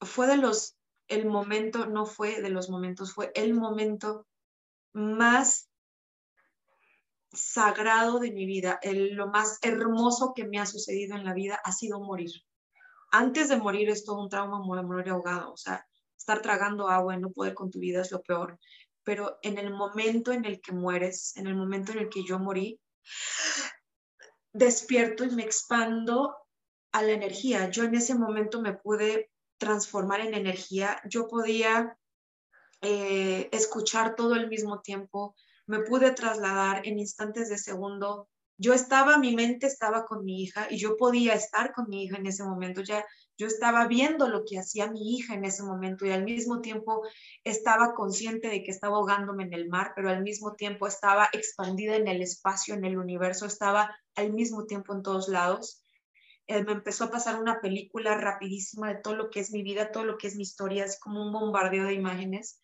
[0.00, 4.26] fue de los, el momento, no fue de los momentos, fue el momento
[4.92, 5.70] más
[7.32, 11.60] sagrado de mi vida, el, lo más hermoso que me ha sucedido en la vida
[11.62, 12.30] ha sido morir.
[13.10, 15.87] Antes de morir es todo un trauma morir ahogado, o sea,
[16.18, 18.58] estar tragando agua y no poder con tu vida es lo peor,
[19.04, 22.38] pero en el momento en el que mueres, en el momento en el que yo
[22.38, 22.80] morí,
[24.52, 26.36] despierto y me expando
[26.92, 27.70] a la energía.
[27.70, 31.96] Yo en ese momento me pude transformar en energía, yo podía
[32.82, 35.34] eh, escuchar todo al mismo tiempo,
[35.66, 38.28] me pude trasladar en instantes de segundo
[38.58, 42.16] yo estaba, mi mente estaba con mi hija y yo podía estar con mi hija
[42.16, 42.82] en ese momento.
[42.82, 43.06] Ya
[43.38, 47.02] yo estaba viendo lo que hacía mi hija en ese momento y al mismo tiempo
[47.44, 51.94] estaba consciente de que estaba ahogándome en el mar, pero al mismo tiempo estaba expandida
[51.94, 55.84] en el espacio, en el universo, estaba al mismo tiempo en todos lados.
[56.48, 59.92] Eh, me empezó a pasar una película rapidísima de todo lo que es mi vida,
[59.92, 62.60] todo lo que es mi historia, es como un bombardeo de imágenes.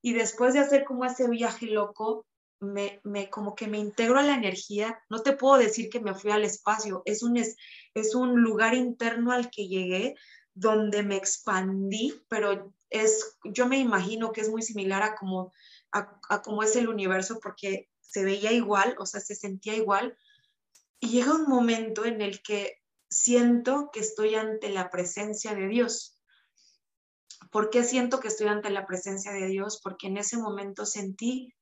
[0.00, 2.24] Y después de hacer como ese viaje loco,
[2.64, 6.30] me, como que me integro a la energía, no te puedo decir que me fui
[6.30, 7.56] al espacio, es un, es,
[7.94, 10.14] es un lugar interno al que llegué
[10.54, 15.52] donde me expandí, pero es, yo me imagino que es muy similar a como,
[15.92, 20.16] a, a como es el universo porque se veía igual, o sea, se sentía igual.
[21.00, 22.78] Y llega un momento en el que
[23.10, 26.20] siento que estoy ante la presencia de Dios.
[27.50, 29.80] ¿Por qué siento que estoy ante la presencia de Dios?
[29.82, 31.54] Porque en ese momento sentí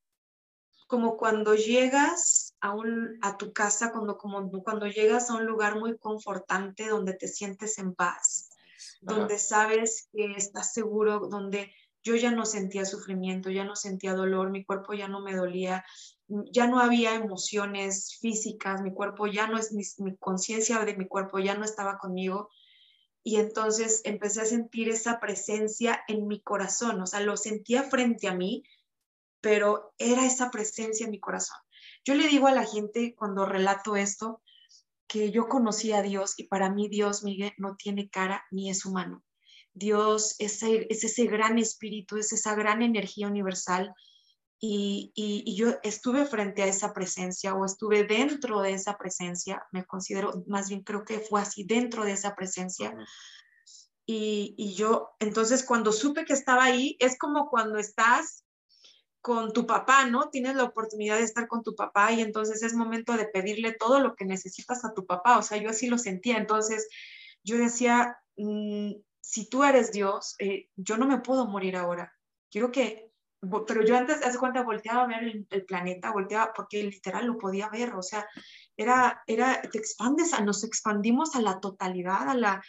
[0.93, 5.81] como cuando llegas a, un, a tu casa, cuando, como, cuando llegas a un lugar
[5.81, 8.51] muy confortante donde te sientes en paz,
[9.01, 14.51] donde sabes que estás seguro, donde yo ya no sentía sufrimiento, ya no sentía dolor,
[14.51, 15.83] mi cuerpo ya no me dolía,
[16.29, 21.09] ya no había emociones físicas, mi cuerpo ya no es, mi, mi conciencia de mi
[21.09, 22.51] cuerpo ya no estaba conmigo.
[23.25, 28.29] Y entonces empecé a sentir esa presencia en mi corazón, o sea, lo sentía frente
[28.29, 28.63] a mí,
[29.43, 31.59] pero era esa presencia en mi corazón.
[32.05, 34.41] Yo le digo a la gente cuando relato esto
[35.07, 38.87] que yo conocí a Dios y para mí Dios, Miguel, no tiene cara ni es
[38.87, 39.23] humano.
[39.75, 43.93] Dios es, es ese gran espíritu, es esa gran energía universal
[44.65, 49.85] y, y, yo estuve frente a esa presencia o estuve dentro de esa presencia, me
[49.85, 52.95] considero, más bien creo que fue así, dentro de esa presencia.
[54.07, 58.42] Y, y, yo, entonces cuando supe que estaba ahí, es como cuando estás
[59.23, 60.29] con tu papá, ¿no?
[60.31, 64.01] Tienes la oportunidad de estar con tu papá y entonces es momento de pedirle todo
[64.01, 65.39] lo que necesitas a tu papá.
[65.39, 66.37] O sea, yo así lo sentía.
[66.37, 66.89] Entonces
[67.45, 72.13] yo decía, mm, si tú eres Dios, eh, yo no me puedo morir ahora.
[72.51, 73.13] Quiero que,
[73.67, 77.39] pero yo antes, hace cuenta, volteaba a ver el, el, planeta, volteaba, porque literal lo
[77.39, 77.95] podía ver.
[77.95, 78.27] O sea,
[78.77, 82.63] era, era, te expandes, nos expandimos a la totalidad, a la,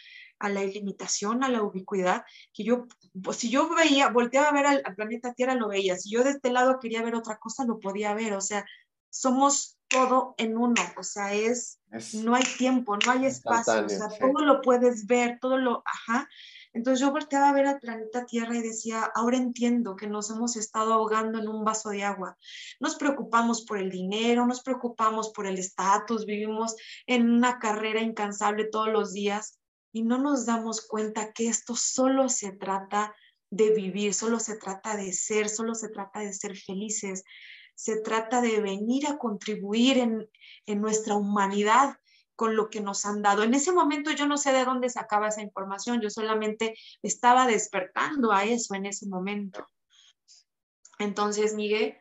[0.44, 2.86] a la ilimitación, a la ubicuidad, que yo,
[3.22, 6.30] pues, si yo veía, volteaba a ver al, planeta Tierra, lo veía, si yo de
[6.30, 8.64] este lado quería ver otra cosa, lo podía ver, o sea,
[9.08, 11.80] somos todo en uno, o sea, es,
[12.14, 16.28] no hay tiempo, no hay espacio, o sea, todo lo puedes ver, todo lo, ajá.
[16.74, 20.56] Entonces yo volteaba a ver al planeta Tierra y decía, ahora entiendo que nos hemos
[20.56, 22.36] estado ahogando en un vaso de agua.
[22.80, 26.74] Nos preocupamos por el dinero, nos preocupamos por el estatus, vivimos
[27.06, 29.60] en una carrera incansable todos los días
[29.94, 33.14] y no nos damos cuenta que esto solo se trata
[33.48, 37.22] de vivir, solo se trata de ser, solo se trata de ser felices,
[37.76, 40.28] se trata de venir a contribuir en,
[40.66, 41.96] en nuestra humanidad
[42.34, 43.44] con lo que nos han dado.
[43.44, 48.32] En ese momento yo no sé de dónde sacaba esa información, yo solamente estaba despertando
[48.32, 49.64] a eso en ese momento.
[50.98, 51.96] Entonces, Miguel,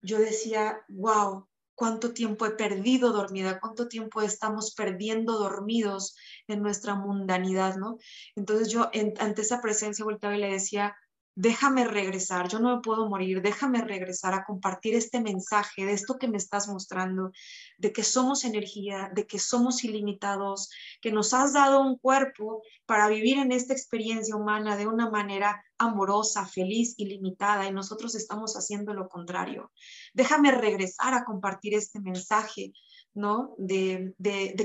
[0.00, 6.94] yo decía, wow, cuánto tiempo he perdido dormida, cuánto tiempo estamos perdiendo dormidos en nuestra
[6.94, 7.98] mundanidad, ¿no?
[8.36, 10.96] Entonces yo ante esa presencia volteaba y le decía,
[11.34, 16.18] déjame regresar, yo no me puedo morir, déjame regresar a compartir este mensaje de esto
[16.18, 17.32] que me estás mostrando,
[17.78, 23.08] de que somos energía, de que somos ilimitados, que nos has dado un cuerpo para
[23.08, 28.94] vivir en esta experiencia humana de una manera amorosa, feliz, ilimitada, y nosotros estamos haciendo
[28.94, 29.72] lo contrario.
[30.14, 32.72] Déjame regresar a compartir este mensaje,
[33.14, 33.54] ¿no?
[33.58, 34.14] De,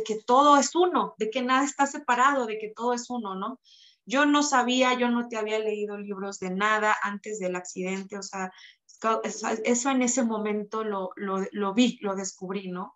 [0.06, 3.60] que todo es uno, de que nada está separado, de que todo es uno, ¿no?
[4.08, 8.24] Yo no sabía, yo no te había leído libros de nada antes del accidente, o
[8.24, 8.52] sea,
[9.63, 12.96] eso en ese momento lo, lo, lo vi, lo descubrí, ¿no?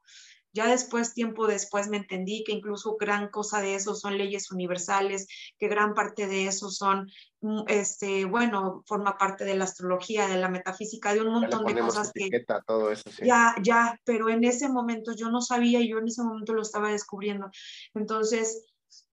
[0.54, 5.28] Ya después, tiempo después, me entendí que incluso gran cosa de eso son leyes universales,
[5.58, 10.38] que gran parte de eso son, mm, este, bueno, forma parte de la astrología, de
[10.38, 12.30] la metafísica, de un montón de cosas que...
[12.67, 16.24] Todo eso, Ya, ya, pero en ese momento yo no sabía y yo en ese
[16.24, 17.50] momento lo estaba descubriendo.
[17.93, 18.71] Entonces,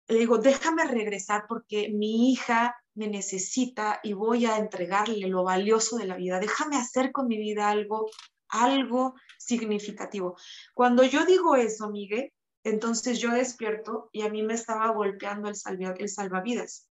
[0.08, 5.96] le digo, déjame regresar porque mi hija me necesita y voy a entregarle lo valioso
[5.96, 6.38] de la vida.
[6.38, 8.08] Déjame hacer con mi vida algo,
[8.48, 10.36] algo significativo.
[10.74, 15.56] Cuando yo digo eso, Miguel, entonces yo despierto y a mí me estaba golpeando el,
[15.98, 16.88] el salvavidas.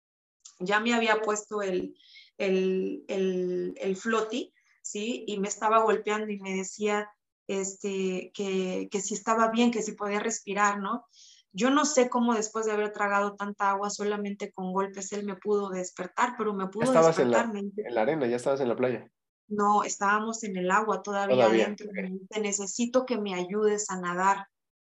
[0.60, 1.98] Ya me había puesto el,
[2.38, 5.24] el, el, el floti, ¿sí?
[5.28, 7.10] Y me estaba golpeando y me decía
[7.48, 11.06] este, que, que si estaba bien, que si podía respirar, ¿no?
[11.56, 15.38] Yo no sé cómo después de haber tragado tanta agua solamente con golpes él me
[15.38, 17.46] pudo despertar, pero me pudo estabas despertar.
[17.46, 19.10] En la, en la, arena, ya estabas en la playa.
[19.48, 21.88] No, estábamos en el agua todavía, todavía adentro.
[22.30, 24.48] Te necesito que me ayudes a nadar.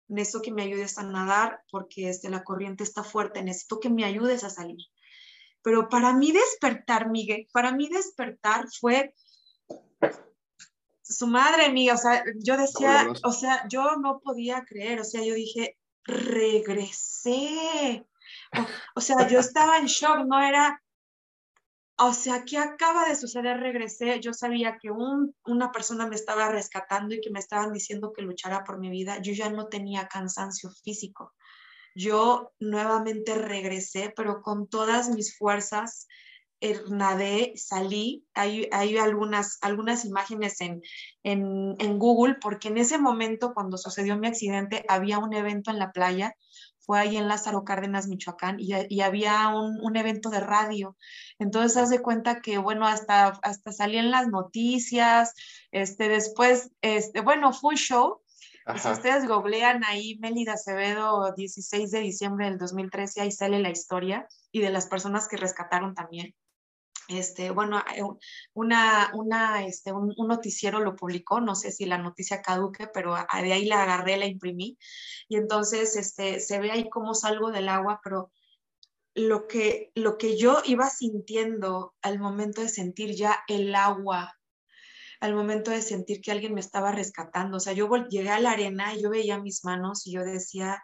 [0.09, 3.43] Necesito que me ayudes a nadar porque este, la corriente está fuerte.
[3.45, 4.79] Necesito que me ayudes a salir.
[5.63, 9.15] Pero para mí despertar, Miguel, para mí despertar fue
[11.03, 15.23] su madre mía, o sea, yo decía, o sea, yo no podía creer, o sea,
[15.23, 15.77] yo dije,
[16.07, 18.07] regresé.
[18.95, 20.83] O, sea, yo estaba en shock, no era,
[21.99, 23.59] o sea, ¿qué acaba de suceder?
[23.59, 28.13] Regresé, yo sabía que un, una persona me estaba rescatando y que me estaban diciendo
[28.13, 31.35] que luchara por mi vida, yo ya no tenía cansancio físico.
[31.95, 36.07] Yo nuevamente regresé, pero con todas mis fuerzas,
[36.61, 40.81] eh, nadé, salí, hay, hay algunas, algunas imágenes en,
[41.23, 45.79] en, en, Google, porque en ese momento, cuando sucedió mi accidente, había un evento en
[45.79, 46.35] la playa,
[46.79, 50.97] fue ahí en Lázaro Cárdenas, Michoacán, y, y había un, un, evento de radio.
[51.39, 55.35] Entonces, haz de cuenta que, bueno, hasta, hasta salí en las noticias,
[55.73, 58.23] este, después, este, bueno, fue un show,
[58.83, 64.27] Si ustedes googlean ahí Mélida Acevedo, 16 de diciembre del 2013, ahí sale la historia
[64.51, 66.35] y de las personas que rescataron también.
[67.09, 68.03] Este, bueno, eh,
[68.55, 73.53] una, una, este, un, noticiero lo publicó, no sé si la noticia caduque, pero de
[73.53, 74.77] ahí la agarré, la imprimí.
[75.29, 78.31] Y entonces este, se ve ahí cómo salgo del agua, pero
[79.15, 84.37] lo que, lo que yo iba sintiendo al momento de sentir ya el agua
[85.21, 87.57] al momento de sentir que alguien me estaba rescatando.
[87.57, 90.83] O sea, yo llegué a la arena y yo veía mis manos y yo decía,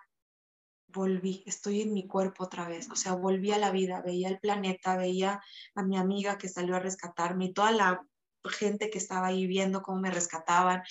[0.92, 2.90] volví, estoy en mi cuerpo otra vez.
[2.90, 5.40] O sea, volví a la vida, veía el planeta, veía
[5.74, 8.06] a mi amiga que salió a rescatarme y toda la
[8.44, 10.82] gente que estaba ahí viendo cómo me rescataban.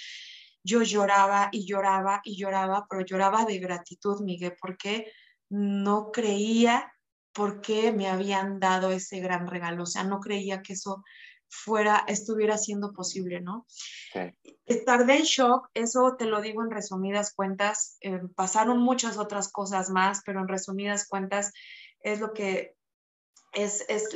[0.63, 5.11] Yo lloraba y lloraba y lloraba, pero lloraba de gratitud, Miguel, porque
[5.49, 6.93] no creía
[7.33, 9.83] por qué me habían dado ese gran regalo.
[9.83, 11.03] O sea, no creía que eso
[11.51, 13.67] fuera, estuviera siendo posible, ¿no?
[14.65, 19.89] Estar de shock, eso te lo digo en resumidas cuentas, eh, pasaron muchas otras cosas
[19.89, 21.51] más, pero en resumidas cuentas
[21.99, 22.75] es lo que
[23.51, 24.09] es, es,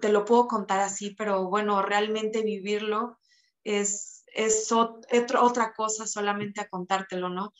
[0.00, 3.18] te lo puedo contar así, pero bueno, realmente vivirlo
[3.64, 7.54] es, es otra cosa solamente a contártelo, ¿no?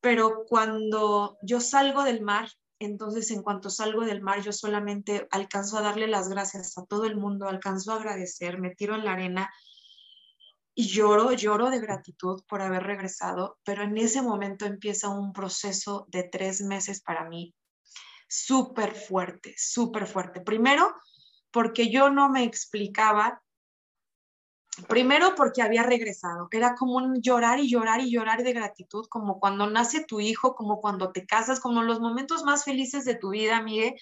[0.00, 5.78] Pero cuando yo salgo del mar, entonces, en cuanto salgo del mar, yo solamente alcanzo
[5.78, 9.12] a darle las gracias a todo el mundo, alcanzo a agradecer, me tiro en la
[9.12, 9.50] arena
[10.74, 16.06] y lloro, lloro de gratitud por haber regresado, pero en ese momento empieza un proceso
[16.08, 17.54] de tres meses para mí
[18.28, 20.40] súper fuerte, súper fuerte.
[20.40, 20.94] Primero,
[21.50, 23.42] porque yo no me explicaba
[24.88, 29.40] Primero porque había regresado, era como un llorar y llorar y llorar de gratitud, como
[29.40, 33.30] cuando nace tu hijo, como cuando te casas, como los momentos más felices de tu
[33.30, 33.94] vida, Miguel,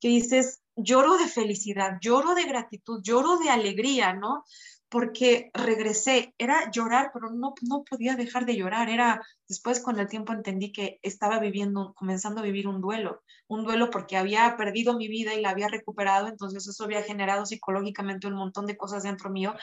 [0.00, 4.44] que dices, lloro de felicidad, lloro de gratitud, lloro de alegría, ¿no?
[4.88, 10.08] Porque regresé, era llorar, pero no, no podía dejar de llorar, era, después con el
[10.08, 14.96] tiempo entendí que estaba viviendo, comenzando a vivir un duelo, un duelo porque había perdido
[14.96, 19.02] mi vida y la había recuperado, entonces eso había generado psicológicamente un montón de cosas
[19.02, 19.54] dentro mío,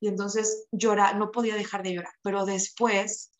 [0.00, 3.32] y entonces llorar, no podía dejar de llorar, pero después,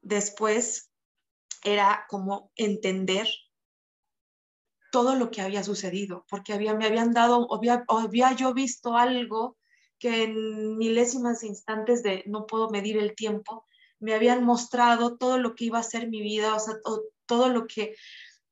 [0.00, 0.90] después
[1.64, 3.28] era como entender
[4.90, 9.58] todo lo que había sucedido, porque había, me habían dado, había, había yo visto algo
[9.98, 13.64] que en milésimas instantes de no puedo medir el tiempo,
[14.00, 16.74] me habían mostrado todo lo que iba a ser mi vida, o sea,
[17.26, 17.94] todo, lo que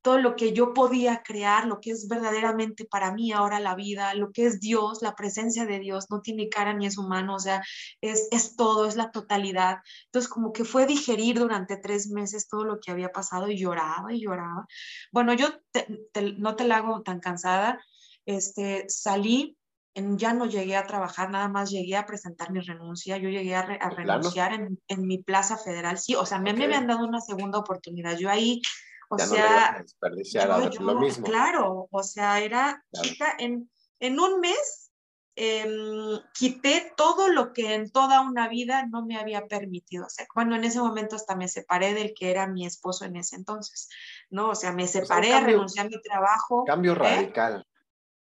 [0.02, 4.14] todo lo que yo podía crear, lo que es verdaderamente para mí ahora la vida,
[4.14, 7.38] lo que es Dios, la presencia de Dios, no tiene cara ni es humano, o
[7.38, 7.62] sea,
[8.00, 9.78] es, es todo, es la totalidad.
[10.06, 14.12] Entonces, como que fue digerir durante tres meses todo lo que había pasado y lloraba
[14.12, 14.66] y lloraba.
[15.12, 15.48] Bueno, yo
[16.38, 17.80] no te la hago tan cansada,
[18.26, 19.56] este, salí
[19.94, 23.62] ya no llegué a trabajar, nada más llegué a presentar mi renuncia, yo llegué a,
[23.62, 27.58] renunciar en, en, mi plaza federal, sí, o sea, me, me habían dado una segunda
[27.58, 28.62] oportunidad, yo ahí,
[29.10, 29.84] o sea,
[30.80, 31.26] lo mismo.
[31.26, 33.70] Claro, o sea, era chica, en,
[34.00, 34.90] en un mes
[35.36, 40.26] em, quité todo lo que en toda una vida no me había permitido hacer.
[40.34, 43.90] Bueno, en ese momento hasta me separé del que era mi esposo en ese entonces,
[44.30, 44.50] ¿no?
[44.50, 46.64] O sea, me separé, renuncié a mi trabajo.
[46.64, 47.32] Cambio ¿eh?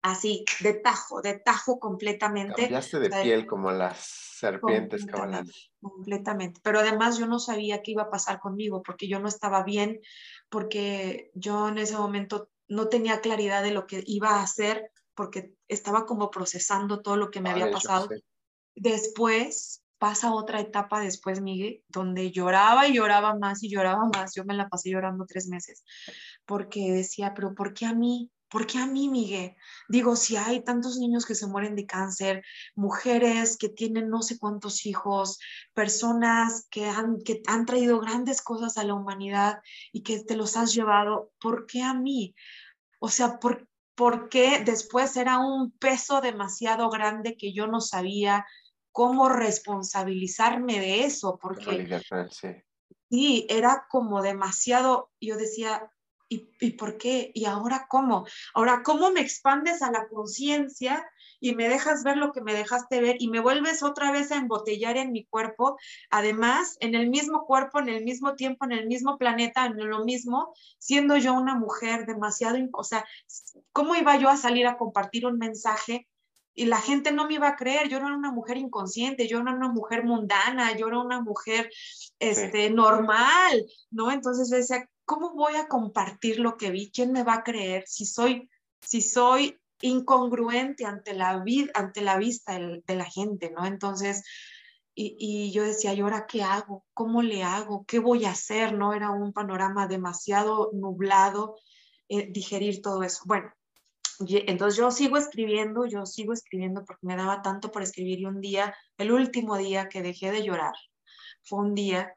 [0.03, 2.63] Así, de tajo, de tajo completamente.
[2.63, 6.61] Cambiaste de piel como las serpientes completamente, completamente.
[6.61, 10.01] Pero además yo no sabía qué iba a pasar conmigo porque yo no estaba bien,
[10.49, 15.53] porque yo en ese momento no tenía claridad de lo que iba a hacer porque
[15.67, 18.09] estaba como procesando todo lo que me había pasado.
[18.75, 24.35] Después pasa otra etapa después, Miguel, donde lloraba y lloraba más y lloraba más.
[24.35, 25.85] Yo me la pasé llorando tres meses
[26.45, 28.29] porque decía, pero ¿por qué a mí?
[28.53, 29.55] ¿Por qué a mí, Miguel?
[29.89, 32.45] Digo, si hay tantos niños que se mueren de cáncer,
[32.75, 35.39] mujeres que tienen no sé cuántos hijos,
[35.73, 40.55] personas que han, que han traído grandes cosas a la humanidad y que te los
[40.55, 42.35] has llevado, ¿por qué a mí?
[42.99, 48.45] O sea, ¿por, ¿por qué después era un peso demasiado grande que yo no sabía
[48.91, 51.39] cómo responsabilizarme de eso?
[51.41, 51.87] Porque
[53.09, 55.89] sí, era como demasiado, yo decía,
[56.59, 57.31] ¿Y, por qué?
[57.33, 58.25] ¿Y ahora cómo?
[58.53, 61.05] Ahora, ¿cómo me expandes a la conciencia
[61.39, 64.37] y me dejas ver lo que me dejaste ver y me vuelves otra vez a
[64.37, 65.77] embotellar en mi cuerpo?
[66.09, 70.05] Además, en el mismo cuerpo, en el mismo tiempo, en el mismo planeta, en lo
[70.05, 73.05] mismo, siendo yo una mujer demasiado, o sea,
[73.71, 76.07] ¿cómo iba yo a salir a compartir un mensaje
[76.55, 79.51] y la gente no me iba a creer, yo era una mujer inconsciente, yo era
[79.53, 81.69] una mujer mundana, yo era una mujer
[82.19, 84.11] este, normal, ¿no?
[84.11, 86.91] Entonces decía, ¿cómo voy a compartir lo que vi?
[86.91, 88.49] ¿Quién me va a creer si soy,
[88.81, 91.43] si soy incongruente ante la,
[91.73, 93.65] ante la vista de la gente, ¿no?
[93.65, 94.23] Entonces,
[94.95, 96.85] y, yo decía, ¿y ahora qué hago?
[96.93, 97.85] ¿Cómo le hago?
[97.85, 98.73] ¿Qué voy a hacer?
[98.73, 101.55] No era un panorama demasiado nublado
[102.09, 103.23] eh, digerir todo eso.
[103.25, 103.51] Bueno,
[104.19, 108.39] entonces yo sigo escribiendo, yo sigo escribiendo porque me daba tanto por escribir y un
[108.39, 110.75] día, el último día que dejé de llorar,
[111.41, 112.13] fue un día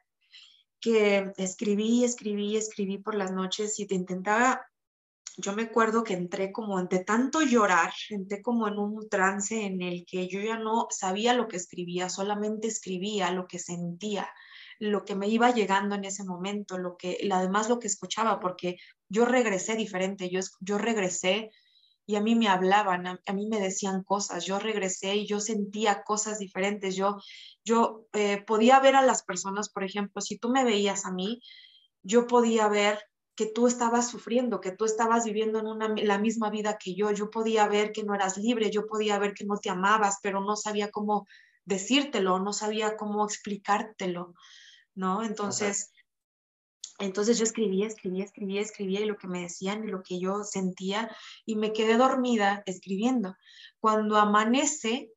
[1.37, 4.63] escribí, escribí, escribí por las noches y te intentaba
[5.39, 9.83] yo me acuerdo que entré como de tanto llorar, entré como en un trance en
[9.83, 14.29] el que yo ya no sabía lo que escribía, solamente escribía lo que sentía,
[14.79, 18.77] lo que me iba llegando en ese momento, lo que, además lo que escuchaba, porque
[19.09, 21.51] yo regresé diferente, yo, yo regresé
[22.07, 26.05] y a mí me hablaban, a, mí me decían cosas, yo regresé y yo sentía
[26.05, 27.17] cosas diferentes, yo,
[27.65, 31.43] yo eh, podía ver a las personas, por ejemplo, si tú me veías a mí,
[32.03, 33.01] yo podía ver
[33.35, 37.11] que tú estabas sufriendo, que tú estabas viviendo en una, la misma vida que yo.
[37.11, 40.41] Yo podía ver que no eras libre, yo podía ver que no te amabas, pero
[40.41, 41.27] no sabía cómo
[41.67, 44.35] decírtelo, no sabía cómo explicártelo,
[44.95, 45.23] ¿no?
[45.23, 45.91] Entonces,
[46.99, 50.45] entonces yo escribía, escribía, escribía, escribía y lo que me decían y lo que yo
[50.45, 51.11] sentía
[51.45, 53.37] y me quedé dormida escribiendo.
[53.81, 55.11] Cuando amanece,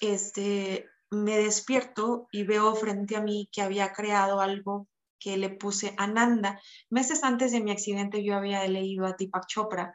[0.00, 4.88] este, me despierto y veo frente a mí que había creado algo
[5.18, 6.60] que le puse Ananda.
[6.90, 9.94] Meses antes de mi accidente yo había leído a Deepak Chopra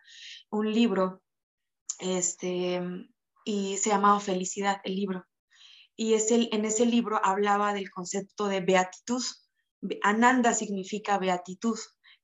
[0.49, 1.21] un libro
[1.99, 2.81] este,
[3.45, 5.25] y se llamaba Felicidad, el libro.
[5.95, 9.23] Y es el, en ese libro hablaba del concepto de beatitud.
[10.01, 11.77] Ananda significa beatitud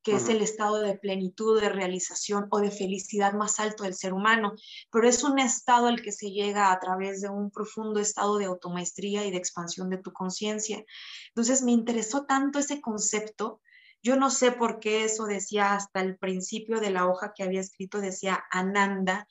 [0.04, 4.14] que es el estado de plenitud, de realización o de felicidad más alto del ser
[4.14, 4.54] humano,
[4.92, 8.46] pero es un estado al que se llega a través de un profundo estado de
[8.46, 10.84] automaestría y de expansión de tu conciencia.
[11.30, 13.62] Entonces me interesó tanto ese concepto.
[14.02, 17.60] Yo no sé por qué eso decía hasta el principio de la hoja que había
[17.60, 19.28] escrito, decía Ananda,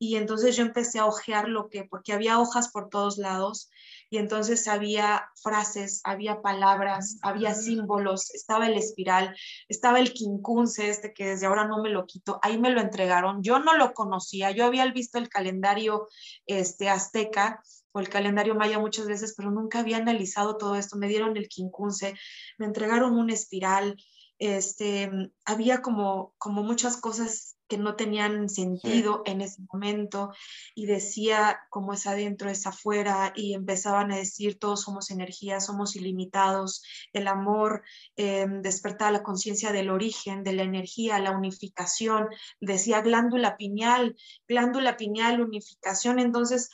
[0.00, 3.70] y entonces yo empecé a ojear lo que, porque había hojas por todos lados,
[4.10, 9.36] y entonces había frases, había palabras, había símbolos, estaba el espiral,
[9.68, 13.42] estaba el quincunce este que desde ahora no me lo quito, ahí me lo entregaron,
[13.42, 16.08] yo no lo conocía, yo había visto el calendario
[16.46, 21.08] este, azteca o el calendario maya muchas veces, pero nunca había analizado todo esto, me
[21.08, 22.14] dieron el quincunce,
[22.56, 23.96] me entregaron un espiral,
[24.38, 25.10] este,
[25.44, 30.32] había como, como muchas cosas que no tenían sentido en ese momento
[30.74, 35.94] y decía como es adentro es afuera y empezaban a decir todos somos energía, somos
[35.94, 37.82] ilimitados, el amor
[38.16, 42.28] eh, despertaba la conciencia del origen, de la energía, la unificación,
[42.60, 44.16] decía glándula pineal,
[44.48, 46.70] glándula pineal, unificación, entonces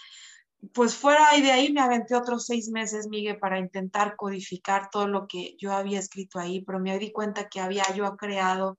[0.73, 5.07] pues fuera y de ahí me aventé otros seis meses, Miguel, para intentar codificar todo
[5.09, 8.79] lo que yo había escrito ahí, pero me di cuenta que había yo creado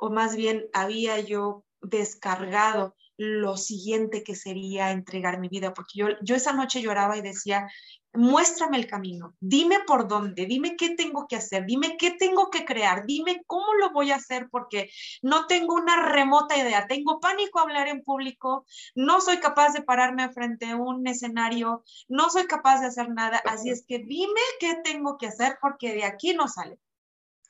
[0.00, 6.06] o más bien había yo descargado lo siguiente que sería entregar mi vida, porque yo,
[6.22, 7.68] yo esa noche lloraba y decía,
[8.14, 12.64] muéstrame el camino, dime por dónde, dime qué tengo que hacer, dime qué tengo que
[12.64, 14.90] crear, dime cómo lo voy a hacer, porque
[15.20, 19.82] no tengo una remota idea, tengo pánico a hablar en público, no soy capaz de
[19.82, 24.40] pararme frente a un escenario, no soy capaz de hacer nada, así es que dime
[24.58, 26.78] qué tengo que hacer, porque de aquí no sale,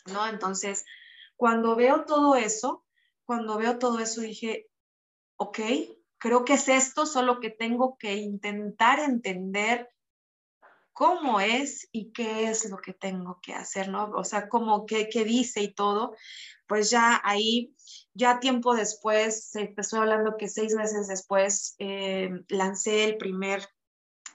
[0.07, 0.27] ¿no?
[0.27, 0.85] Entonces,
[1.41, 2.85] cuando veo todo eso,
[3.25, 4.69] cuando veo todo eso dije,
[5.37, 5.59] ok,
[6.19, 9.89] creo que es esto, solo que tengo que intentar entender
[10.93, 14.11] cómo es y qué es lo que tengo que hacer, ¿no?
[14.11, 16.15] O sea, cómo, qué, qué dice y todo.
[16.67, 17.75] Pues ya ahí,
[18.13, 23.67] ya tiempo después, estoy hablando que seis meses después, eh, lancé el primer,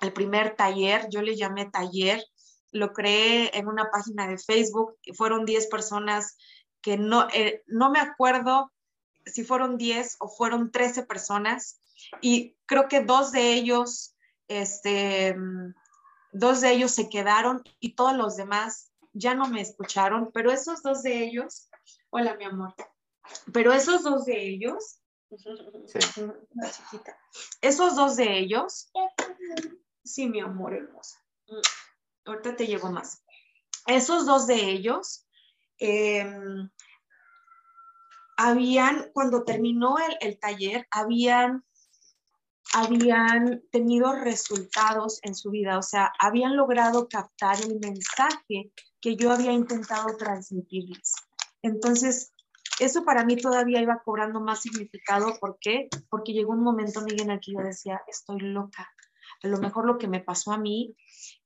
[0.01, 2.25] el primer taller, yo le llamé taller,
[2.71, 6.35] lo creé en una página de Facebook, fueron 10 personas
[6.85, 8.71] que no, eh, no me acuerdo
[9.25, 11.79] si fueron 10 o fueron 13 personas
[12.21, 14.15] y creo que dos de ellos,
[14.47, 15.35] este,
[16.31, 20.83] dos de ellos se quedaron y todos los demás ya no me escucharon, pero esos
[20.83, 21.71] dos de ellos,
[22.11, 22.75] hola mi amor,
[23.51, 24.99] pero esos dos de ellos,
[27.61, 28.91] esos dos de ellos,
[30.03, 31.17] sí mi amor hermosa,
[32.25, 33.23] ahorita te llevo más,
[33.87, 35.24] esos dos de ellos
[35.79, 36.69] Em,
[38.37, 41.63] habían, cuando terminó el, taller, habían,
[42.73, 49.31] habían tenido resultados en su vida, o sea, habían logrado captar el mensaje que yo
[49.31, 51.13] había intentado transmitirles.
[51.61, 52.33] Entonces,
[52.79, 55.37] eso para mí todavía iba cobrando más significado.
[55.39, 55.87] ¿Por qué?
[56.09, 58.89] Porque llegó un momento, Miguel, en el que yo decía, estoy loca.
[59.43, 60.95] A lo mejor lo que me pasó a mí,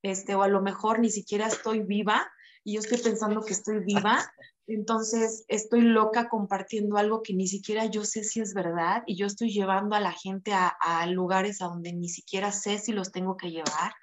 [0.01, 2.31] este, o a lo mejor ni siquiera estoy viva,
[2.63, 4.19] y yo estoy pensando que estoy viva,
[4.71, 9.25] Entonces, estoy loca compartiendo algo que ni siquiera yo sé si es verdad y yo
[9.25, 13.11] estoy llevando a la gente a, a lugares a donde ni siquiera sé si los
[13.11, 13.93] tengo que llevar.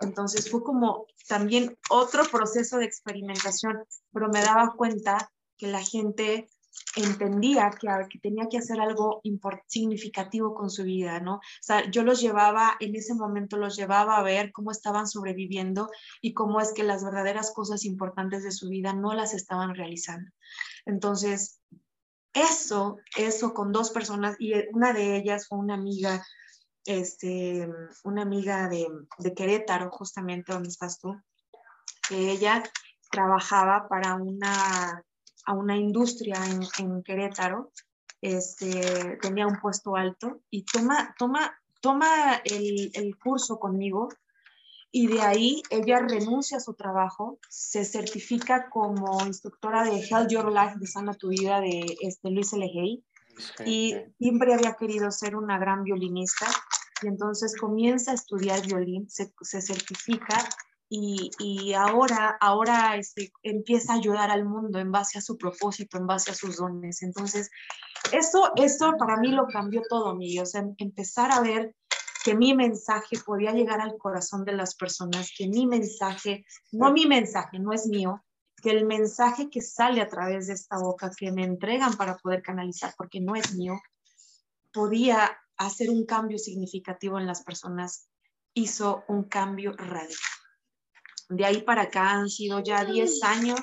[0.00, 3.82] Entonces, fue como también otro proceso de experimentación,
[4.12, 6.48] pero me daba cuenta que la gente
[6.96, 9.20] entendía que, que, tenía que hacer algo
[9.66, 11.36] significativo con su vida, ¿no?
[11.36, 15.90] O sea, yo los llevaba, en ese momento los llevaba a ver cómo estaban sobreviviendo
[16.20, 20.30] y cómo es que las verdaderas cosas importantes de su vida no las estaban realizando.
[20.86, 21.60] Entonces,
[22.32, 26.24] eso, eso con dos personas, y una de ellas fue una amiga,
[26.84, 27.68] este,
[28.04, 28.86] una amiga de,
[29.18, 31.16] de Querétaro, justamente donde estás tú,
[32.08, 32.62] que ella
[33.10, 35.04] trabajaba para una
[35.46, 36.36] a una industria
[36.78, 37.72] en, Querétaro,
[38.20, 44.08] este, tenía un puesto alto y toma, toma, toma el, el, curso conmigo
[44.90, 50.52] y de ahí ella renuncia a su trabajo, se certifica como instructora de Health Your
[50.52, 53.02] Life, de Sana Tu Vida, de este, Luis L.
[53.66, 56.46] y siempre había querido ser una gran violinista
[57.02, 60.38] y entonces comienza a estudiar violín, se, se certifica
[60.88, 66.06] y, ahora, ahora este, empieza a ayudar al mundo en base a su propósito, en
[66.06, 67.02] base a sus dones.
[67.02, 67.50] Entonces,
[68.12, 71.74] eso, eso para mí lo cambió todo, mi o sea, empezar a ver
[72.24, 77.06] que mi mensaje podía llegar al corazón de las personas, que mi mensaje, no mi
[77.06, 78.24] mensaje, no es mío,
[78.62, 82.40] que el mensaje que sale a través de esta boca, que me entregan para poder
[82.40, 83.74] canalizar, porque no es mío,
[84.72, 88.08] podía hacer un cambio significativo en las personas,
[88.54, 90.43] hizo un cambio radical.
[91.28, 93.60] De ahí para acá han sido ya 10 años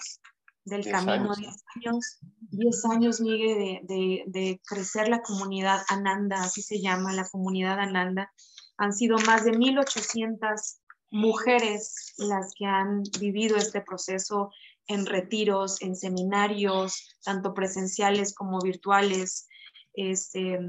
[0.66, 2.20] del camino, 10 años,
[2.52, 8.32] 10 años, Miguel, de, de, crecer la comunidad Ananda, así se llama la comunidad Ananda.
[8.78, 10.80] Han sido más de 1.800
[11.12, 14.52] mujeres las que han vivido este proceso
[14.88, 19.48] en retiros, en seminarios, tanto presenciales como virtuales,
[19.94, 20.60] este,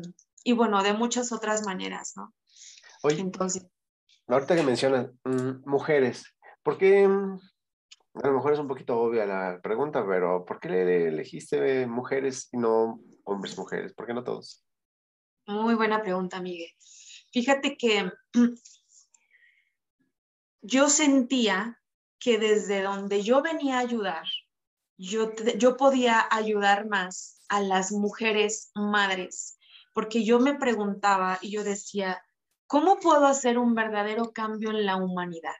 [0.45, 2.34] y bueno, de muchas otras maneras, ¿no?
[3.03, 3.66] Oye, Entonces,
[4.28, 6.24] ahorita que mencionas mm, mujeres,
[6.63, 7.07] ¿Por qué?
[7.09, 7.39] Mm,
[8.15, 12.49] a lo mejor es un poquito obvia la pregunta, pero ¿por qué le elegiste mujeres
[12.53, 13.95] y no hombres mujeres?
[13.95, 14.65] ¿Por qué no todos?
[15.47, 16.71] Muy buena pregunta, Miguel.
[17.33, 18.05] Fíjate que
[18.35, 18.55] mm,
[20.63, 21.81] yo sentía
[22.19, 24.25] que desde donde yo venía a ayudar,
[24.97, 29.59] yo, yo podía ayudar más a las mujeres madres,
[29.93, 32.23] porque yo me preguntaba y yo decía,
[32.69, 35.55] ¿cómo puedo hacer un verdadero cambio en la humanidad?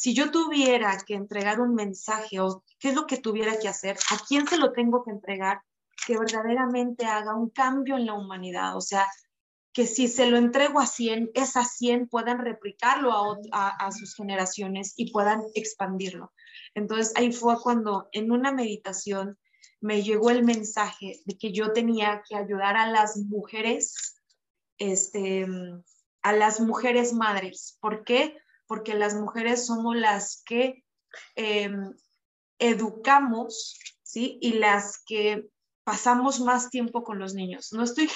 [0.00, 3.98] Si yo tuviera que entregar un mensaje o qué es lo que tuviera que hacer,
[4.10, 5.60] a quién se lo tengo que entregar,
[6.06, 8.78] que verdaderamente haga un cambio en la humanidad.
[8.78, 9.06] O sea,
[9.74, 13.12] que si se lo entrego a 100, esas 100 puedan replicarlo
[13.52, 16.32] a, a, sus generaciones y puedan expandirlo.
[16.74, 19.38] Entonces ahí fue cuando en una meditación
[19.82, 24.16] me llegó el mensaje de que yo tenía que ayudar a las mujeres,
[24.78, 25.46] este,
[26.22, 27.76] a las mujeres madres.
[27.82, 28.38] ¿Por qué?
[28.70, 30.84] Porque las mujeres somos las que
[31.34, 31.92] em,
[32.60, 34.38] educamos, ¿sí?
[34.40, 35.48] Y las que
[35.82, 37.72] pasamos más tiempo con los niños.
[37.72, 38.08] No estoy,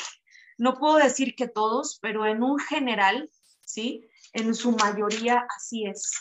[0.57, 3.29] no puedo decir que todos, pero en un general,
[3.65, 4.09] ¿sí?
[4.33, 6.13] En su mayoría así es.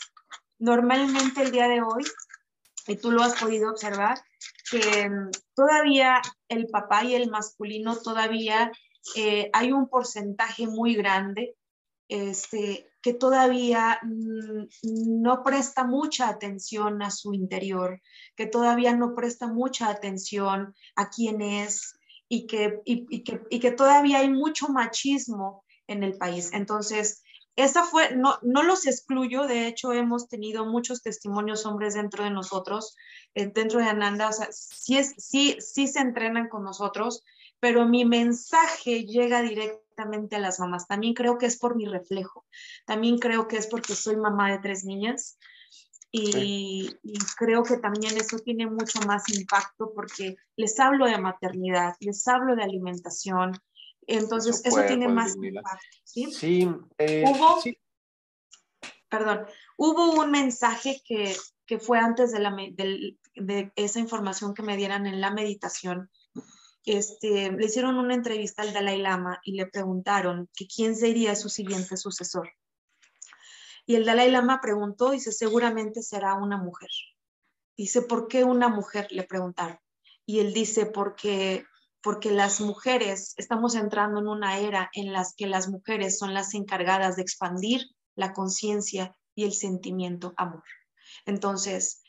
[0.58, 2.02] Normalmente el día de hoy,
[2.88, 4.18] y tú lo has podido observar,
[4.68, 8.72] que em, todavía el papá y el masculino todavía
[9.14, 11.54] eh, hay un porcentaje muy grande
[12.08, 18.00] este, que todavía mm, no presta mucha atención a su interior,
[18.34, 21.98] que todavía no presta mucha atención a quién es
[22.30, 26.50] y que, y, que, y que todavía hay mucho machismo en el país.
[26.54, 27.22] Entonces,
[27.56, 32.30] esa fue, no, no los excluyo, de hecho hemos tenido muchos testimonios hombres dentro de
[32.30, 32.96] nosotros,
[33.34, 37.22] eh, dentro de Ananda, o sea, sí, es, sí, sí se entrenan con nosotros,
[37.60, 39.42] pero mi mensaje llega
[39.94, 40.86] directamente a las mamás.
[40.86, 42.44] También creo que es por mi reflejo.
[42.86, 45.38] También creo que es porque soy mamá de tres niñas.
[46.16, 46.96] Y,
[47.36, 52.54] creo que también eso tiene mucho más impacto porque les hablo de maternidad, les hablo
[52.54, 53.52] de alimentación.
[54.06, 55.78] Entonces, eso, tiene más impacto.
[56.04, 56.68] Sí, sí,
[56.98, 57.60] eh, ¿Hubo,
[59.08, 61.34] Perdón, hubo un mensaje que,
[61.66, 66.10] que fue antes de, la, de, de esa información que me dieran en la meditación
[66.84, 71.48] este, le hicieron una entrevista al Dalai Lama y le preguntaron que quién sería su
[71.48, 72.50] siguiente sucesor.
[73.86, 76.90] Y el Dalai Lama preguntó, dice, seguramente será una mujer.
[77.76, 79.08] Dice, ¿por qué una mujer?
[79.10, 79.78] Le preguntaron.
[80.26, 81.66] Y él dice, porque,
[82.02, 86.54] porque las mujeres, estamos entrando en una era en la que las mujeres son las
[86.54, 87.82] encargadas de expandir
[88.14, 90.64] la conciencia y el sentimiento amor.
[91.26, 92.02] Entonces,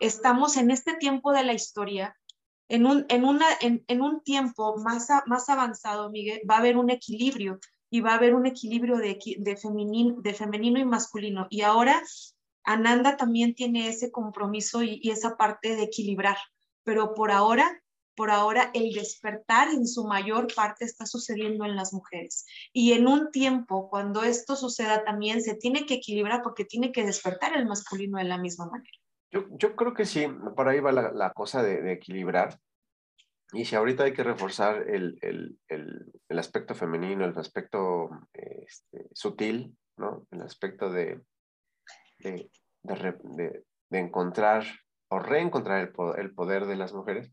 [0.00, 2.16] estamos en este tiempo de la historia
[2.70, 6.76] En un, en una, en, en un tiempo más, más avanzado, Miguel, va a haber
[6.76, 7.58] un equilibrio
[7.90, 11.46] y va a haber un equilibrio de, de, femenino, de femenino y masculino.
[11.50, 12.02] Y ahora
[12.64, 16.38] Ananda también tiene ese compromiso y, y esa parte de equilibrar,
[16.84, 17.82] pero por ahora
[18.20, 22.44] por ahora el despertar en su mayor parte está sucediendo en las mujeres.
[22.70, 27.02] Y en un tiempo, cuando esto suceda también, se tiene que equilibrar porque tiene que
[27.02, 28.98] despertar el masculino de la misma manera.
[29.30, 30.26] Yo, yo creo que sí,
[30.56, 32.58] por ahí va la, la cosa de, de, equilibrar.
[33.52, 39.76] Y si ahorita hay que reforzar el, el, el, aspecto femenino, el aspecto este, sutil,
[39.96, 40.26] ¿no?
[40.30, 41.20] El aspecto de,
[42.18, 42.50] de,
[42.82, 44.64] de, de encontrar
[45.08, 47.32] o reencontrar el poder, el poder de las mujeres,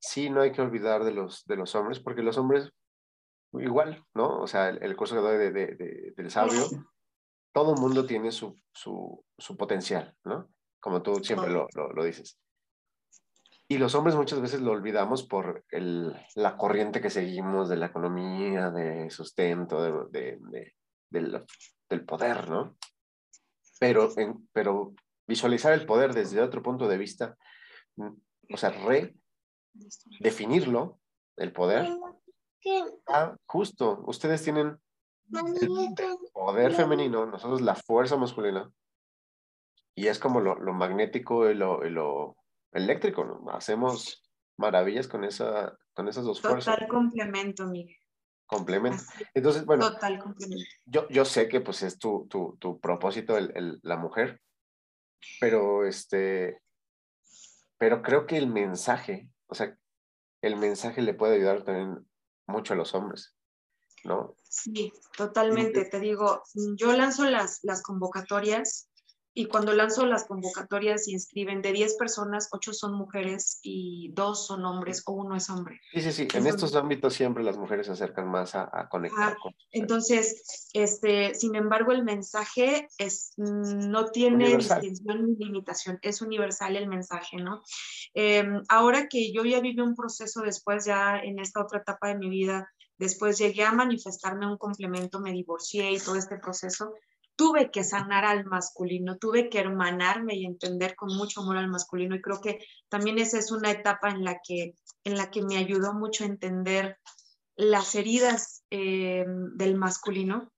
[0.00, 2.72] sí no hay que olvidar de los, de los hombres, porque los hombres
[3.52, 4.40] igual, ¿no?
[4.40, 6.66] O sea, el, el curso que doy de, de, del sabio,
[7.52, 10.48] todo el mundo tiene su, su, su, potencial, ¿no?
[10.80, 12.38] Como tú siempre lo, lo, lo, dices.
[13.66, 17.86] Y los hombres muchas veces lo olvidamos por el, la corriente que seguimos de la
[17.86, 20.74] economía, de sustento, de, de
[21.10, 21.44] del,
[21.88, 22.76] del, poder, ¿no?
[23.80, 24.94] Pero, en, pero
[25.26, 27.36] visualizar el poder desde otro punto de vista,
[27.96, 29.14] o sea, re
[30.20, 30.98] definirlo,
[31.36, 31.88] el poder.
[33.06, 34.78] Ah, justo, ustedes tienen
[35.32, 38.70] el poder femenino, nosotros la fuerza masculina.
[39.98, 42.36] Y es como lo, lo magnético y lo, y lo
[42.72, 43.50] eléctrico, ¿no?
[43.50, 44.22] Hacemos
[44.56, 46.74] maravillas con, esa, con esas dos fuerzas.
[46.74, 47.96] Total complemento, Miguel.
[48.46, 49.02] Complemento.
[49.34, 50.64] Entonces, bueno, Total complemento.
[50.86, 54.40] Yo, yo sé que pues es tu, tu, tu propósito el, el, la mujer,
[55.40, 56.62] pero este,
[57.76, 59.76] pero creo que el mensaje o sea,
[60.42, 62.06] el mensaje le puede ayudar también
[62.46, 63.34] mucho a los hombres,
[64.04, 64.36] ¿no?
[64.44, 65.84] Sí, totalmente.
[65.86, 66.42] Te digo,
[66.76, 68.87] yo lanzo las, las convocatorias
[69.38, 74.46] y cuando lanzo las convocatorias se inscriben de 10 personas, 8 son mujeres y 2
[74.48, 75.80] son hombres o uno es hombre.
[75.92, 76.28] Sí, sí, sí.
[76.34, 79.34] En estos ámbitos siempre las mujeres se acercan más a, a conectar.
[79.34, 84.80] Ah, con entonces, este, sin embargo, el mensaje es, no tiene universal.
[84.80, 87.62] distinción ni limitación, es universal el mensaje, ¿no?
[88.14, 92.18] Eh, ahora que yo ya viví un proceso después, ya en esta otra etapa de
[92.18, 96.92] mi vida, después llegué a manifestarme un complemento, me divorcié y todo este proceso,
[97.38, 102.16] tuve que sanar al masculino, tuve que hermanarme y entender con mucho amor al masculino
[102.16, 102.58] y creo que
[102.88, 104.74] también esa es una etapa en la que,
[105.04, 106.98] en la que me ayudó mucho a entender
[107.54, 109.24] las heridas eh,
[109.54, 110.50] del masculino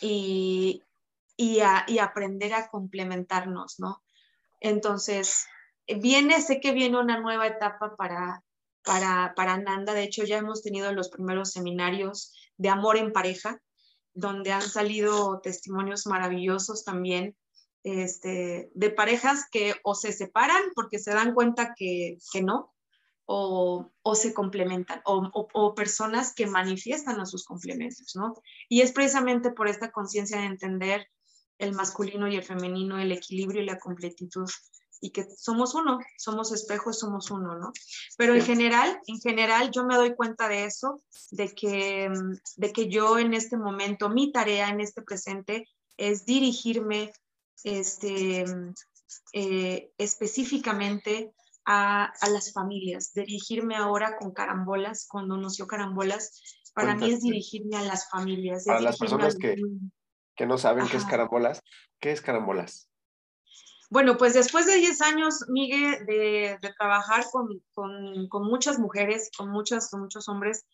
[0.00, 0.80] y,
[1.36, 4.00] y, a, y, aprender a complementarnos, ¿no?
[4.60, 5.48] Entonces,
[5.88, 8.44] viene, sé que viene una nueva etapa para,
[8.84, 13.60] para, para Nanda, de hecho ya hemos tenido los primeros seminarios de amor en pareja,
[14.16, 17.36] donde han salido testimonios maravillosos también
[17.84, 22.74] este, de parejas que o se separan porque se dan cuenta que, que no,
[23.26, 28.34] o, o, se complementan, o, o, o, personas que manifiestan a sus complementos, ¿no?
[28.68, 31.08] Y es precisamente por esta conciencia de entender
[31.58, 34.48] el masculino y el femenino, el equilibrio y la completitud
[35.00, 37.72] y que somos uno, somos espejos, somos uno, ¿no?
[38.16, 42.10] Pero en general, en general yo me doy cuenta de eso, de que,
[42.56, 47.12] de que yo en este momento, mi tarea en este presente es dirigirme
[47.64, 48.44] este,
[49.32, 51.32] eh, específicamente
[51.64, 57.10] a, a, las familias, dirigirme ahora con carambolas, cuando anunció carambolas, para Cuéntate.
[57.10, 58.64] mí es dirigirme a las familias.
[58.66, 59.56] Para las personas que,
[60.36, 60.90] que no saben Ajá.
[60.92, 61.62] qué es carambolas,
[61.98, 62.88] ¿qué es carambolas?
[63.88, 69.50] Bueno, pues después de 10 años, Miguel, de, trabajar con, con, con, muchas mujeres, con,
[69.50, 70.64] muchas, con muchos hombres,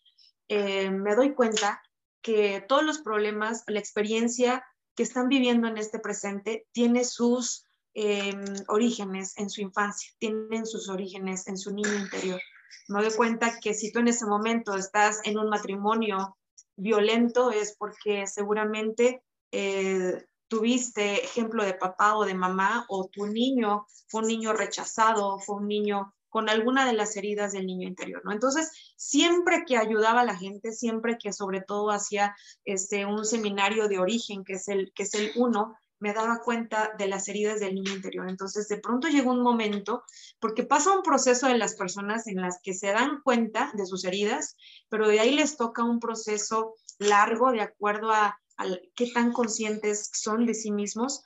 [0.47, 1.81] eh, me doy cuenta
[2.21, 8.33] que todos los problemas, la experiencia que están viviendo en este presente, tiene sus eh,
[8.67, 12.41] orígenes en su infancia, tienen sus orígenes en su niño interior.
[12.87, 16.37] Me doy cuenta que si tú en ese momento estás en un matrimonio
[16.75, 23.87] violento es porque seguramente eh, tuviste ejemplo de papá o de mamá o tu niño
[24.07, 28.21] fue un niño rechazado, fue un niño con alguna de las heridas del niño interior,
[28.23, 28.31] ¿no?
[28.31, 32.35] Entonces, siempre que ayudaba a la gente, siempre que sobre todo hacía
[32.65, 36.91] este, un seminario de origen, que es, el, que es el uno, me daba cuenta
[36.99, 38.29] de las heridas del niño interior.
[38.29, 40.03] Entonces, de pronto llegó un momento,
[40.39, 44.05] porque pasa un proceso de las personas en las que se dan cuenta de sus
[44.05, 44.55] heridas,
[44.89, 50.09] pero de ahí les toca un proceso largo de acuerdo a al, qué tan conscientes
[50.13, 51.23] son de sí mismos,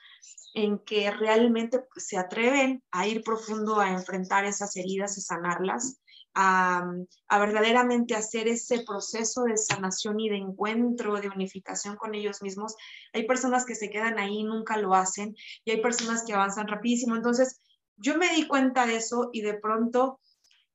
[0.53, 5.99] en que realmente se atreven a ir profundo a enfrentar esas heridas y sanarlas,
[6.33, 6.83] a,
[7.27, 12.75] a, verdaderamente hacer ese proceso de sanación y de encuentro, de unificación con ellos mismos.
[13.13, 16.67] Hay personas que se quedan ahí y nunca lo hacen y hay personas que avanzan
[16.67, 17.15] rapidísimo.
[17.15, 17.59] Entonces,
[17.97, 20.19] yo me di cuenta de eso y de pronto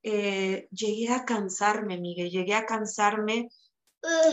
[0.02, 3.48] eh, llegué a cansarme, Miguel, llegué a cansarme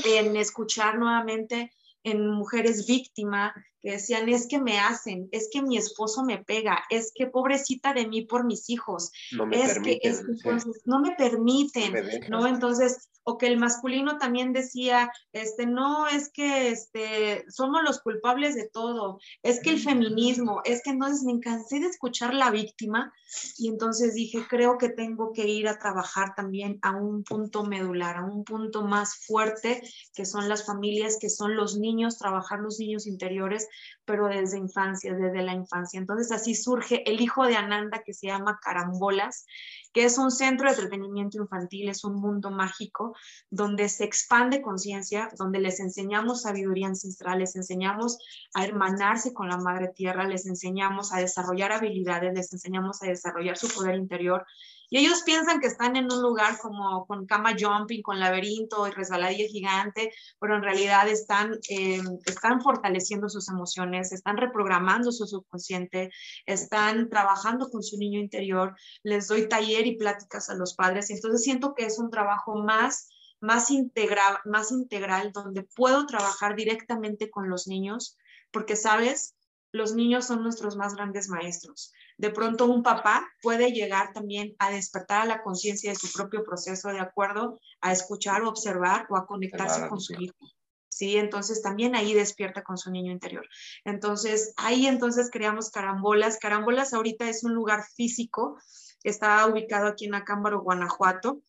[0.05, 1.71] en escuchar nuevamente
[2.03, 6.83] en mujeres víctimas que decían, es que me hacen, es que mi esposo me pega,
[6.89, 10.31] es que pobrecita de mí por mis hijos, no me es permiten, que, es que
[10.31, 11.93] entonces, no me permiten,
[12.29, 12.47] ¿no?
[12.47, 18.55] Entonces, o que el masculino también decía, este, no, es que este, somos los culpables
[18.55, 23.13] de todo, es que el feminismo, es que entonces me cansé de escuchar la víctima
[23.57, 28.17] y entonces dije, creo que tengo que ir a trabajar también a un punto medular,
[28.17, 29.81] a un punto más fuerte,
[30.13, 33.67] que son las familias, que son los niños, trabajar los niños interiores,
[34.05, 35.99] pero desde infancia, desde la infancia.
[35.99, 39.45] Entonces así surge el hijo de Ananda que se llama Carambolas,
[39.93, 43.15] que es un centro de entretenimiento infantil, es un mundo mágico
[43.49, 48.17] donde se expande conciencia, donde les enseñamos sabiduría ancestral, les enseñamos
[48.53, 53.57] a hermanarse con la madre tierra, les enseñamos a desarrollar habilidades, les enseñamos a desarrollar
[53.57, 54.45] su poder interior
[54.89, 58.91] y ellos piensan que están en un lugar como con cama jumping, con laberinto y
[58.91, 66.09] resbaladilla gigante, pero en realidad están, eh, están fortaleciendo sus emociones, están reprogramando su subconsciente,
[66.45, 68.75] están trabajando con su niño interior.
[69.03, 71.09] Les doy taller y pláticas a los padres.
[71.09, 73.07] Entonces siento que es un trabajo más
[73.41, 78.17] más integral, más integral, donde puedo trabajar directamente con los niños,
[78.51, 79.35] porque sabes,
[79.71, 81.93] los niños son nuestros más grandes maestros.
[82.17, 86.43] De pronto un papá puede llegar también a despertar a la conciencia de su propio
[86.43, 90.35] proceso de acuerdo a escuchar o observar o a conectarse con su hijo.
[90.89, 93.47] Sí, entonces también ahí despierta con su niño interior.
[93.85, 96.39] Entonces, ahí entonces creamos Carambolas.
[96.39, 98.57] Carambolas ahorita es un lugar físico,
[99.03, 101.41] está ubicado aquí en Acámbaro, Guanajuato.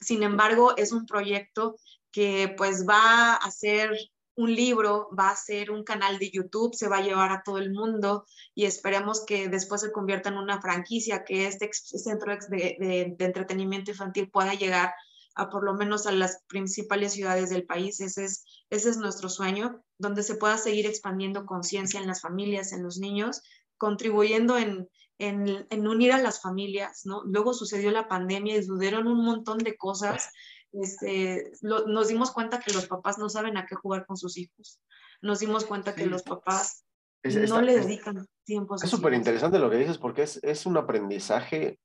[0.00, 1.76] Sin embargo, es un proyecto
[2.12, 3.90] que pues va a ser
[4.36, 7.58] un libro, va a ser un canal de YouTube, se va a llevar a todo
[7.58, 13.16] el mundo y esperemos que después se convierta en una franquicia, que este centro de,
[13.18, 14.92] entretenimiento infantil pueda llegar
[15.34, 18.00] a por lo menos a las principales ciudades del país.
[18.00, 22.72] Ese es, ese es nuestro sueño, donde se pueda seguir expandiendo conciencia en las familias,
[22.72, 23.42] en los niños,
[23.78, 27.22] contribuyendo en, en, unir a las familias, ¿no?
[27.24, 30.30] Luego sucedió la pandemia y sucedieron un montón de cosas
[30.72, 34.80] este, nos dimos cuenta que los papás no saben a qué jugar con sus hijos.
[35.22, 36.84] Nos dimos cuenta que los papás
[37.22, 40.76] no le dedican tiempo a Es súper interesante lo que dices porque es, es un
[40.76, 41.78] aprendizaje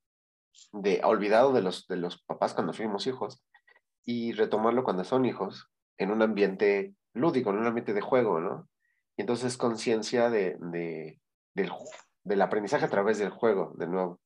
[0.73, 3.43] de olvidado de los, de los papás cuando fuimos hijos
[4.03, 5.67] y retomarlo cuando son hijos
[5.97, 8.67] en un ambiente lúdico, en un ambiente de juego, ¿no?
[9.17, 11.21] Y entonces conciencia de, de,
[11.53, 11.71] del,
[12.23, 14.19] del aprendizaje a través del juego, de nuevo.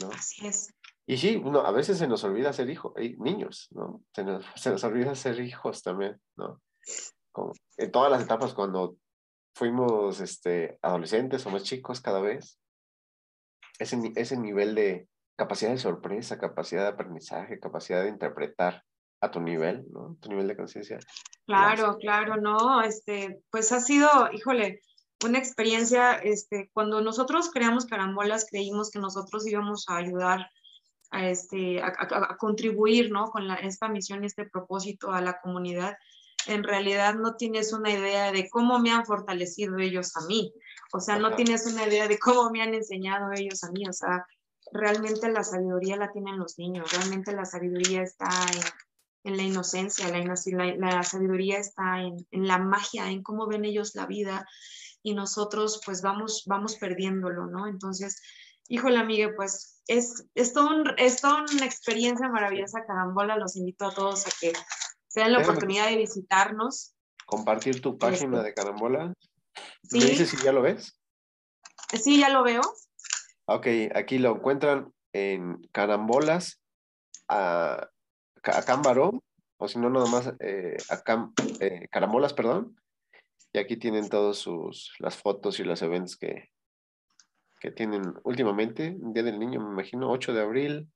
[0.00, 0.10] ¿no?
[0.10, 0.74] Así es.
[1.10, 4.02] Y sí, uno, a veces se nos olvida ser hijos, niños, ¿no?
[4.14, 6.60] Se nos, se nos, olvida ser hijos también, ¿no?
[7.32, 8.96] Como en todas las etapas, cuando
[9.54, 12.60] fuimos este, adolescentes o más chicos cada vez,
[13.78, 18.84] ese, ese nivel de capacidad de sorpresa, capacidad de aprendizaje, capacidad de interpretar
[19.22, 20.18] a tu nivel, ¿no?
[20.20, 20.98] Tu nivel de conciencia.
[21.46, 24.82] Claro, claro, no, este, pues ha sido, híjole,
[25.24, 30.50] una experiencia, este, cuando nosotros creamos Carambolas, creímos que nosotros íbamos a ayudar
[31.10, 33.30] a, este, a, contribuir ¿no?
[33.30, 35.96] con la, esta misión y este propósito a la comunidad,
[36.46, 40.52] en realidad no tienes una idea de cómo me han fortalecido ellos a mí,
[40.92, 43.92] o sea, no tienes una idea de cómo me han enseñado ellos a mí, o
[43.92, 44.26] sea,
[44.72, 50.08] realmente la sabiduría la tienen los niños, realmente la sabiduría está en, en la inocencia,
[50.08, 54.46] la, la, la sabiduría está en, en, la magia, en cómo ven ellos la vida
[55.02, 57.66] y nosotros pues vamos, vamos perdiéndolo, ¿no?
[57.66, 58.20] Entonces,
[58.68, 63.36] híjole, amiga, pues es, es, todo es toda una experiencia maravillosa, Carambola.
[63.36, 64.52] Los invito a todos a que
[65.08, 66.94] se den la oportunidad de visitarnos.
[67.26, 69.14] Compartir tu página este, de Carambola.
[69.82, 69.98] ¿Sí?
[69.98, 71.00] ¿Me dices si ya lo ves?
[71.92, 72.60] Sí, ya lo veo.
[73.46, 76.60] Ok, aquí lo encuentran en Carambolas,
[77.28, 77.88] a,
[78.42, 79.22] a Cámbaro,
[79.56, 81.02] o si no, nada más eh, a
[81.60, 82.78] eh, Carambolas, perdón.
[83.54, 86.50] Y aquí tienen todas sus las fotos y los eventos que,
[87.60, 90.88] que tienen últimamente, Día del Niño, me imagino, 8 de abril,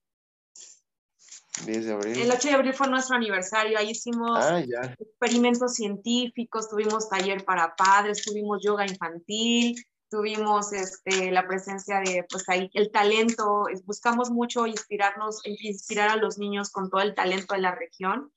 [1.66, 2.18] 10 de abril.
[2.18, 4.60] El 8 de abril fue nuestro aniversario, ahí hicimos ah,
[4.98, 9.76] experimentos científicos, tuvimos taller para padres, tuvimos yoga infantil,
[10.08, 16.38] tuvimos este, la presencia de, pues ahí, el talento, buscamos mucho inspirarnos, inspirar a los
[16.38, 18.30] niños con todo el talento de la región.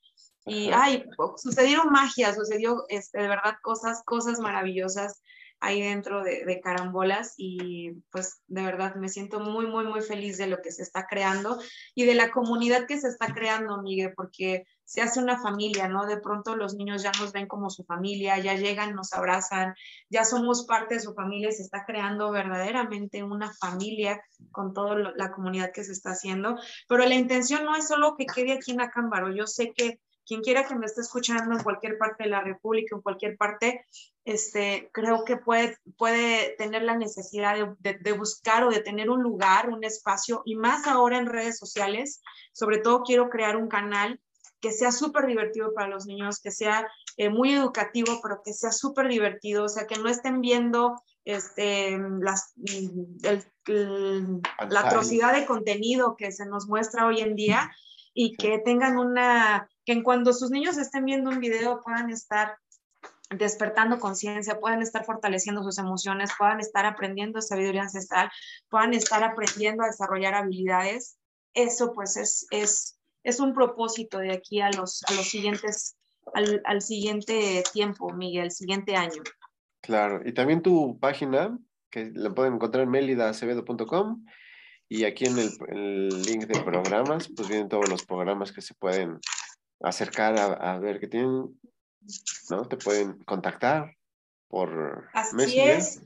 [0.46, 1.04] Y, ay,
[1.36, 5.20] sucedieron magia, sucedió este, de verdad cosas, cosas maravillosas
[5.60, 10.46] ahí dentro de, carambolas y pues de verdad me siento muy, muy, muy feliz de
[10.46, 11.58] lo que se está creando
[11.94, 16.06] y de la comunidad que se está creando, Miguel, porque se hace una familia, ¿no?
[16.06, 19.74] De pronto los niños ya nos ven como su familia, ya llegan, nos abrazan,
[20.08, 24.20] ya somos parte de su familia se está creando verdaderamente una familia
[24.52, 26.56] con toda la comunidad que se está haciendo.
[26.88, 30.42] Pero la intención no es solo que quede aquí en Acámbaro, yo sé que quien
[30.42, 33.86] quiera que me esté escuchando en cualquier parte de la República, en cualquier parte,
[34.24, 39.22] este, creo que puede, puede tener la necesidad de, de, buscar o de tener un
[39.22, 42.20] lugar, un espacio, y más ahora en redes sociales.
[42.52, 44.20] Sobre todo quiero crear un canal
[44.60, 48.72] que sea súper divertido para los niños, que sea eh, muy educativo, pero que sea
[48.72, 52.52] súper divertido, o sea, que no estén viendo este, las,
[53.66, 57.70] la atrocidad de contenido que se nos muestra hoy en día
[58.12, 62.58] y que tengan una, que en cuando sus niños estén viendo un video puedan estar
[63.30, 68.28] despertando conciencia, puedan estar fortaleciendo sus emociones, puedan estar aprendiendo sabiduría ancestral,
[68.68, 71.16] puedan estar aprendiendo a desarrollar habilidades.
[71.54, 75.96] Eso pues es, es, es un propósito de aquí a los, a los siguientes,
[76.34, 79.22] al, al siguiente tiempo, Miguel, siguiente año.
[79.80, 81.56] Claro, y también tu página,
[81.90, 84.24] que la pueden encontrar en melidacevedo.com
[84.88, 88.74] y aquí en el, el, link de programas, pues vienen todos los programas que se
[88.74, 89.20] pueden
[89.80, 91.58] acercar a, a ver que tienen,
[92.50, 92.68] ¿no?
[92.68, 93.96] Te pueden contactar
[94.48, 95.78] por Así Messenger.
[95.78, 96.00] es.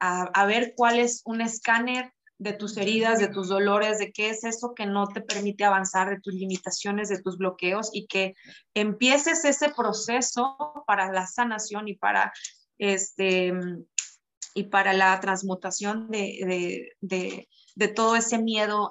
[0.00, 4.30] a, a ver cuál es un escáner de tus heridas, de tus dolores, de qué
[4.30, 8.32] es eso que no te permite avanzar, de tus limitaciones, de tus bloqueos y que
[8.72, 10.56] empieces ese proceso
[10.86, 12.32] para la sanación y para
[12.78, 13.52] este
[14.54, 18.90] y para la transmutación de, de, de, todo ese miedo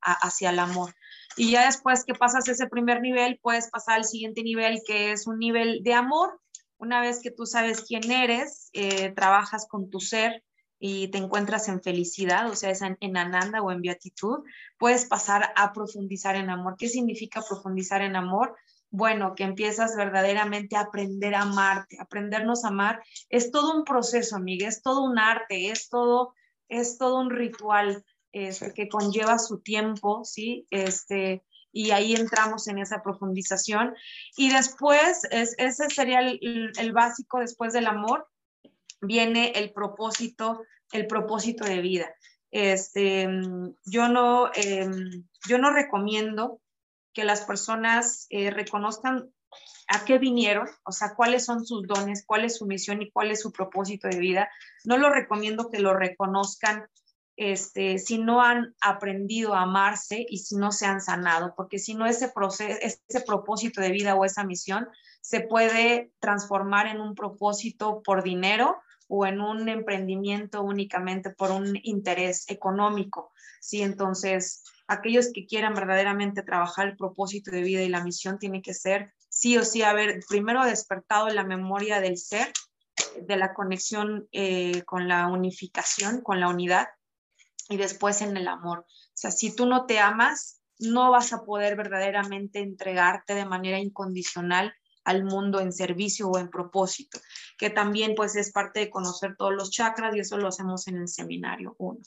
[0.00, 0.92] hacia el amor.
[1.36, 5.26] Y ya después que pasas ese primer nivel, puedes pasar al siguiente nivel, que es
[5.26, 6.40] un nivel de amor.
[6.78, 10.42] Una vez que tú sabes quién eres, eh, trabajas con tu ser,
[10.84, 14.40] y te encuentras en felicidad, o sea, en, en, Ananda o en beatitud,
[14.78, 16.74] puedes pasar a profundizar en amor.
[16.76, 18.56] ¿Qué significa profundizar en amor?
[18.90, 23.00] Bueno, que empiezas verdaderamente a aprender a amarte, aprendernos a amar.
[23.28, 26.34] Es todo un proceso, amiga, es todo un arte, es todo,
[26.68, 30.66] es todo un ritual este, que conlleva su tiempo, ¿sí?
[30.70, 33.94] Este, y ahí entramos en esa profundización.
[34.36, 38.26] Y después, es, ese sería el, el básico después del amor,
[39.00, 40.62] viene el propósito,
[40.92, 42.14] el propósito de vida.
[42.50, 43.26] Este,
[43.86, 44.88] yo, no, eh,
[45.48, 46.60] yo no recomiendo
[47.14, 49.30] que las personas eh, reconozcan
[49.88, 53.30] a qué vinieron, o sea, cuáles son sus dones, cuál es su misión y cuál
[53.30, 54.50] es su propósito de vida.
[54.84, 56.86] No lo recomiendo que lo reconozcan
[57.36, 61.94] este, si no han aprendido a amarse y si no se han sanado, porque si
[61.94, 64.88] no ese, proceso, ese propósito de vida o esa misión
[65.20, 68.76] se puede transformar en un propósito por dinero
[69.08, 73.32] o en un emprendimiento únicamente por un interés económico.
[73.60, 73.82] ¿sí?
[73.82, 78.74] Entonces, aquellos que quieran verdaderamente trabajar el propósito de vida y la misión tiene que
[78.74, 82.52] ser sí o sí haber primero despertado la memoria del ser,
[83.20, 86.88] de la conexión eh, con la unificación, con la unidad,
[87.68, 88.80] y después en el amor.
[88.80, 93.78] O sea, si tú no te amas, no vas a poder verdaderamente entregarte de manera
[93.78, 94.72] incondicional
[95.04, 97.18] al mundo en servicio o en propósito,
[97.58, 100.96] que también pues es parte de conocer todos los chakras y eso lo hacemos en
[100.96, 101.98] el seminario 1.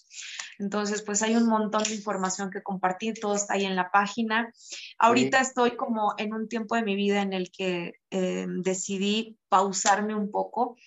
[0.60, 4.52] Entonces pues hay un montón de información que compartir, todo está ahí en la página.
[4.98, 5.50] Ahorita sí.
[5.50, 10.32] estoy como en un tiempo de mi vida en el que eh, decidí pausarme un
[10.32, 10.78] poco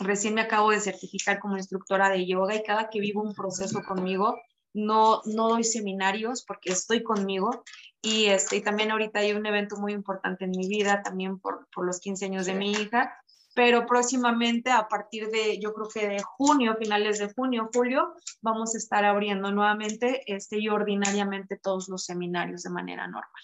[0.00, 3.82] recién me acabo de certificar como instructora de yoga y cada que vivo un proceso
[3.82, 4.40] conmigo,
[4.72, 7.64] no, no doy seminarios porque estoy conmigo
[8.02, 11.68] y, este, y también ahorita hay un evento muy importante en mi vida, también por,
[11.74, 13.14] por los 15 años de mi hija,
[13.54, 18.74] pero próximamente a partir de, yo creo que de junio, finales de junio, julio, vamos
[18.74, 23.42] a estar abriendo nuevamente este, y ordinariamente todos los seminarios de manera normal.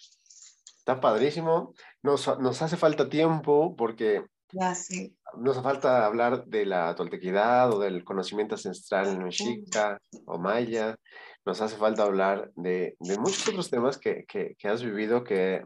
[0.78, 1.74] Está padrísimo.
[2.02, 5.16] Nos, nos hace falta tiempo porque ya sí.
[5.38, 10.96] nos hace falta hablar de la toltequidad o del conocimiento ancestral mexica o maya.
[11.44, 15.62] Nos hace falta hablar de, de muchos otros temas que, que, que has vivido que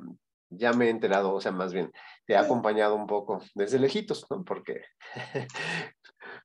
[0.51, 1.93] ya me he enterado, o sea, más bien,
[2.27, 4.45] te he acompañado un poco desde lejitos, ¿no?
[4.45, 4.83] Porque,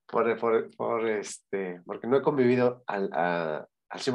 [0.06, 3.66] por, por, por, este, porque no he convivido al, a,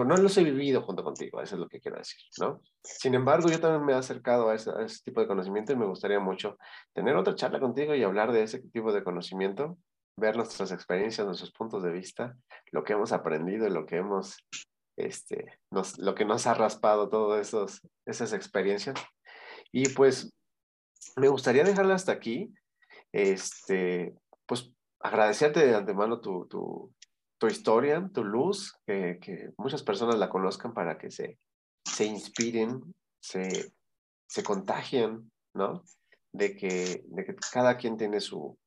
[0.05, 2.61] no los he vivido junto contigo, eso es lo que quiero decir, ¿no?
[2.83, 4.73] Sin embargo, yo también me he acercado a ese,
[5.05, 6.59] tipo de conocimiento y me gustaría mucho
[6.93, 9.79] tener otra charla contigo y hablar de ese tipo de conocimiento,
[10.17, 12.37] ver nuestras experiencias, nuestros puntos de vista,
[12.73, 14.37] lo que hemos aprendido y lo que hemos,
[14.97, 17.55] este, nos, lo que nos ha raspado todas
[18.07, 18.97] esas experiencias
[19.73, 20.33] y pues
[21.17, 22.53] me gustaría dejarla hasta aquí.
[23.13, 24.15] Este,
[24.47, 26.93] pues agradecerte de antemano tu,
[27.41, 31.39] tu historia, tu luz, que, que, muchas personas la conozcan para que se,
[31.85, 33.73] se inspiren, se,
[34.29, 35.83] se contagien, ¿no?
[36.33, 38.59] De que, de que cada quien tiene su,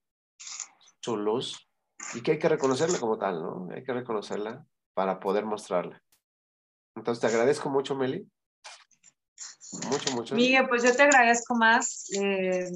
[1.02, 1.70] su luz
[2.16, 3.70] y que hay que reconocerla como tal, ¿no?
[3.72, 4.66] Hay que reconocerla
[4.96, 6.02] para poder mostrarla.
[6.96, 8.28] Entonces te agradezco mucho, Meli.
[9.88, 10.36] Mucho, mucho.
[10.36, 12.72] Miguel, pues yo te agradezco más eh,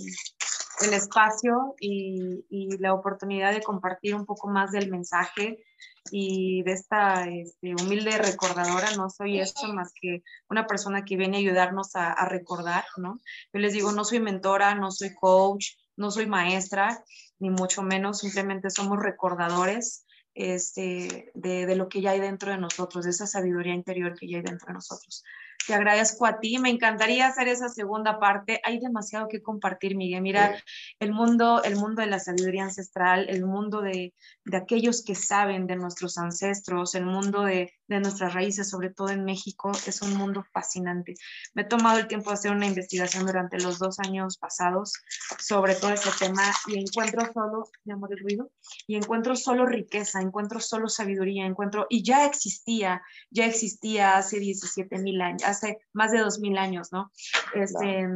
[0.81, 5.63] el espacio y, y, la oportunidad de compartir un poco más del mensaje
[6.11, 8.95] y de esta este, humilde recordadora.
[8.95, 13.19] No soy esto más que una persona que viene a ayudarnos a, a recordar, ¿no?
[13.53, 17.03] Yo les digo, no soy mentora, no soy coach, no soy maestra,
[17.39, 22.57] ni mucho menos, simplemente somos recordadores este, de, de, lo que ya hay dentro de
[22.57, 25.23] nosotros, de esa sabiduría interior que ya hay dentro de nosotros.
[25.65, 26.59] Te agradezco a ti.
[26.59, 28.61] Me encantaría hacer esa segunda parte.
[28.63, 30.21] Hay demasiado que compartir, Miguel.
[30.21, 30.63] Mira,
[30.99, 34.13] el mundo, el mundo de la sabiduría ancestral, el mundo de,
[34.45, 39.09] de aquellos que saben de nuestros ancestros, el mundo de, de, nuestras raíces, sobre todo
[39.09, 41.15] en México, es un mundo fascinante.
[41.53, 44.93] Me he tomado el tiempo de hacer una investigación durante los dos años pasados
[45.39, 48.51] sobre todo ese tema y encuentro solo, mi amor, el ruido,
[48.85, 54.97] y encuentro solo riqueza, encuentro solo sabiduría, encuentro, y ya existía, ya existía hace 17
[54.99, 57.11] mil años hace más de dos mil años, ¿no?
[57.53, 58.07] Este,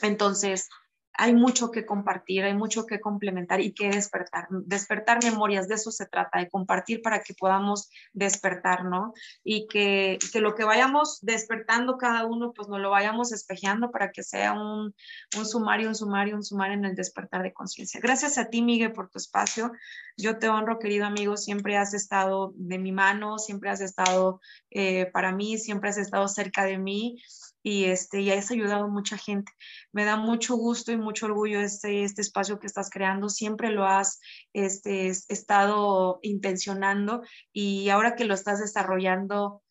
[0.00, 0.68] Entonces,
[1.14, 4.46] hay mucho que compartir, hay mucho que complementar y que despertar.
[4.50, 9.12] Despertar memorias, de eso se trata, de compartir para que podamos despertar, ¿no?
[9.44, 14.22] Y que, lo que vayamos despertando cada uno, pues nos lo vayamos espejeando para que
[14.22, 14.94] sea un,
[15.36, 18.00] un sumario, un sumario, un sumario en el despertar de conciencia.
[18.00, 19.72] Gracias a ti, Miguel, por tu espacio.
[20.16, 24.40] Yo te honro, querido amigo, siempre has estado de mi mano, siempre has estado
[24.70, 27.18] eh, para mí, siempre has estado cerca de mí
[27.62, 29.52] y, este, y has ayudado a mucha gente.
[29.92, 33.28] Me da mucho gusto y mucho orgullo este, este espacio que estás creando.
[33.28, 34.20] Siempre lo has
[34.52, 39.62] este, estado intencionando y ahora que lo estás desarrollando,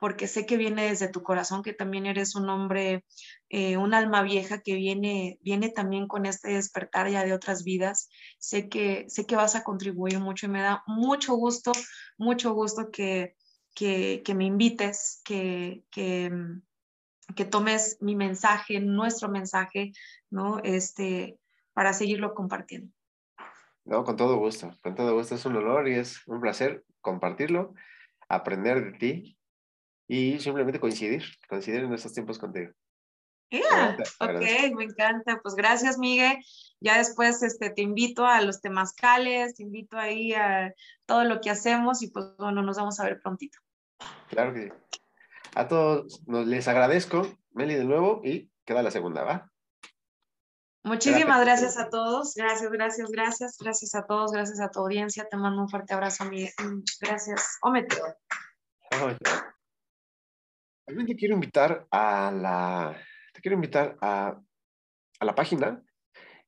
[0.00, 3.04] porque sé que viene desde tu corazón, que también eres un hombre,
[3.50, 8.08] eh, un alma vieja que viene, viene también con este despertar ya de otras vidas.
[8.38, 11.72] Sé que, sé que vas a contribuir mucho y me da mucho gusto,
[12.16, 13.36] mucho gusto que,
[13.74, 16.32] que, que me invites, que, que
[17.34, 19.92] que tomes mi mensaje, nuestro mensaje,
[20.30, 20.60] ¿no?
[20.64, 21.38] Este,
[21.72, 22.92] para seguirlo compartiendo.
[23.84, 25.34] No, con todo gusto, con todo gusto.
[25.34, 27.74] Es un honor y es un placer compartirlo,
[28.28, 29.38] aprender de ti
[30.06, 32.72] y simplemente coincidir, coincidir en estos tiempos contigo.
[33.50, 35.40] Yeah, ok, me encanta.
[35.42, 36.38] Pues gracias, Miguel.
[36.78, 40.72] Ya después este, te invito a los temazcales, te invito ahí a
[41.04, 43.58] todo lo que hacemos y pues bueno, nos vamos a ver prontito.
[44.28, 44.99] Claro que sí.
[45.54, 49.50] A todos les agradezco, Meli, de nuevo, y queda la segunda, ¿va?
[50.82, 55.36] Muchísimas gracias a todos, gracias, gracias, gracias, gracias a todos, gracias a tu audiencia, te
[55.36, 56.52] mando un fuerte abrazo, Miguel.
[57.00, 57.58] Gracias.
[57.62, 57.96] Ómete.
[60.86, 62.96] También te quiero invitar a la,
[63.34, 64.40] te quiero invitar a,
[65.18, 65.82] a la página.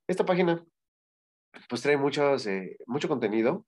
[0.06, 0.64] Esta página,
[1.68, 3.66] pues trae muchos, eh, mucho contenido,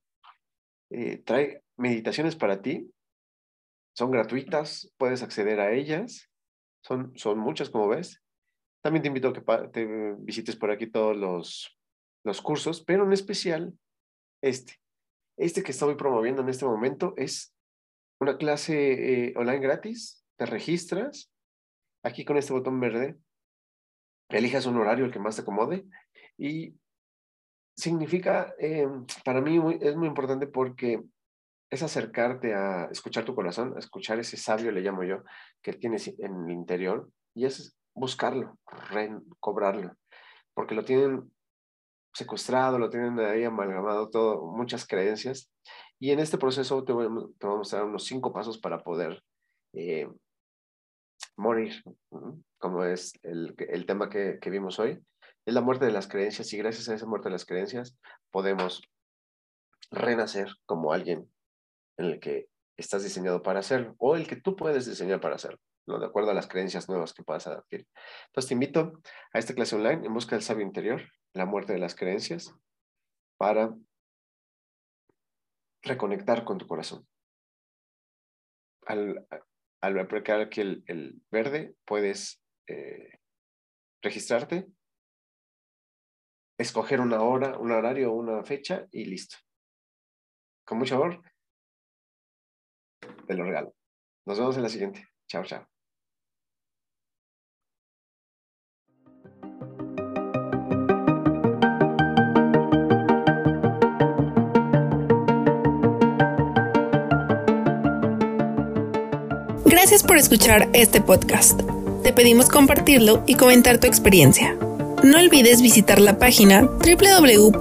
[0.91, 2.94] eh, trae meditaciones para ti,
[3.95, 6.31] son gratuitas, puedes acceder a ellas.
[6.83, 8.23] Son, son muchas, como ves.
[8.83, 11.79] También te invito a que te visites por aquí todos los,
[12.25, 13.73] los cursos, pero en especial
[14.43, 14.75] este.
[15.37, 17.55] Este que estoy promoviendo en este momento es
[18.21, 20.25] una clase eh, online gratis.
[20.37, 21.33] Te registras
[22.05, 23.17] aquí con este botón verde.
[24.29, 25.87] Elijas un horario el que más te acomode
[26.37, 26.75] y
[27.77, 28.87] significa, eh,
[29.25, 31.03] para mí es muy importante porque
[31.75, 35.23] es acercarte a escuchar tu corazón, a escuchar ese sabio, le llamo yo,
[35.63, 38.59] que tienes en el interior, y es buscarlo,
[38.91, 39.95] recobrarlo,
[40.55, 41.31] porque lo tienen
[42.13, 45.51] secuestrado, lo tienen ahí amalgamado, todo, muchas creencias.
[45.99, 49.23] Y en este proceso te, vamos a dar unos cinco pasos para poder
[49.73, 50.09] eh,
[51.37, 51.83] morir,
[52.59, 55.01] como es el, el tema que, que, vimos hoy.
[55.45, 57.97] Es la muerte de las creencias y gracias a esa muerte de las creencias
[58.31, 58.83] podemos
[59.91, 61.29] renacer como alguien
[61.97, 65.61] en el que estás diseñado para hacerlo o el que tú puedes diseñar para hacerlo,
[65.87, 65.99] ¿no?
[65.99, 67.87] de acuerdo a las creencias nuevas que puedas adquirir.
[68.27, 69.01] Entonces te invito
[69.33, 71.03] a esta clase online en busca del sabio interior,
[71.35, 72.53] la muerte de las creencias,
[73.37, 73.75] para
[75.83, 77.07] reconectar con tu corazón.
[78.87, 79.27] Al,
[79.85, 83.19] al aplicar aquí el, verde, puedes eh,
[84.03, 84.67] registrarte,
[86.59, 89.37] escoger una hora, un horario, una fecha y listo.
[90.65, 91.23] Con mucho amor,
[93.27, 93.75] te lo regalo.
[94.27, 95.07] Nos vemos en la siguiente.
[95.29, 95.67] Chao, chao.
[109.67, 111.61] Gracias por escuchar este podcast.
[112.03, 114.57] Te pedimos compartirlo y comentar tu experiencia.
[115.03, 117.59] No olvides visitar la página www.sabio.com.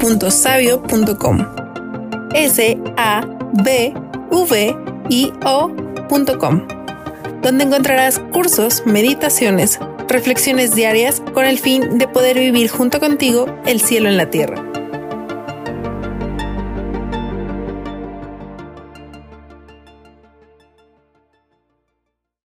[2.33, 3.25] S A
[3.63, 3.93] B
[4.31, 6.67] V I O.com,
[7.41, 13.81] donde encontrarás cursos, meditaciones, reflexiones diarias con el fin de poder vivir junto contigo el
[13.81, 14.72] cielo en la tierra.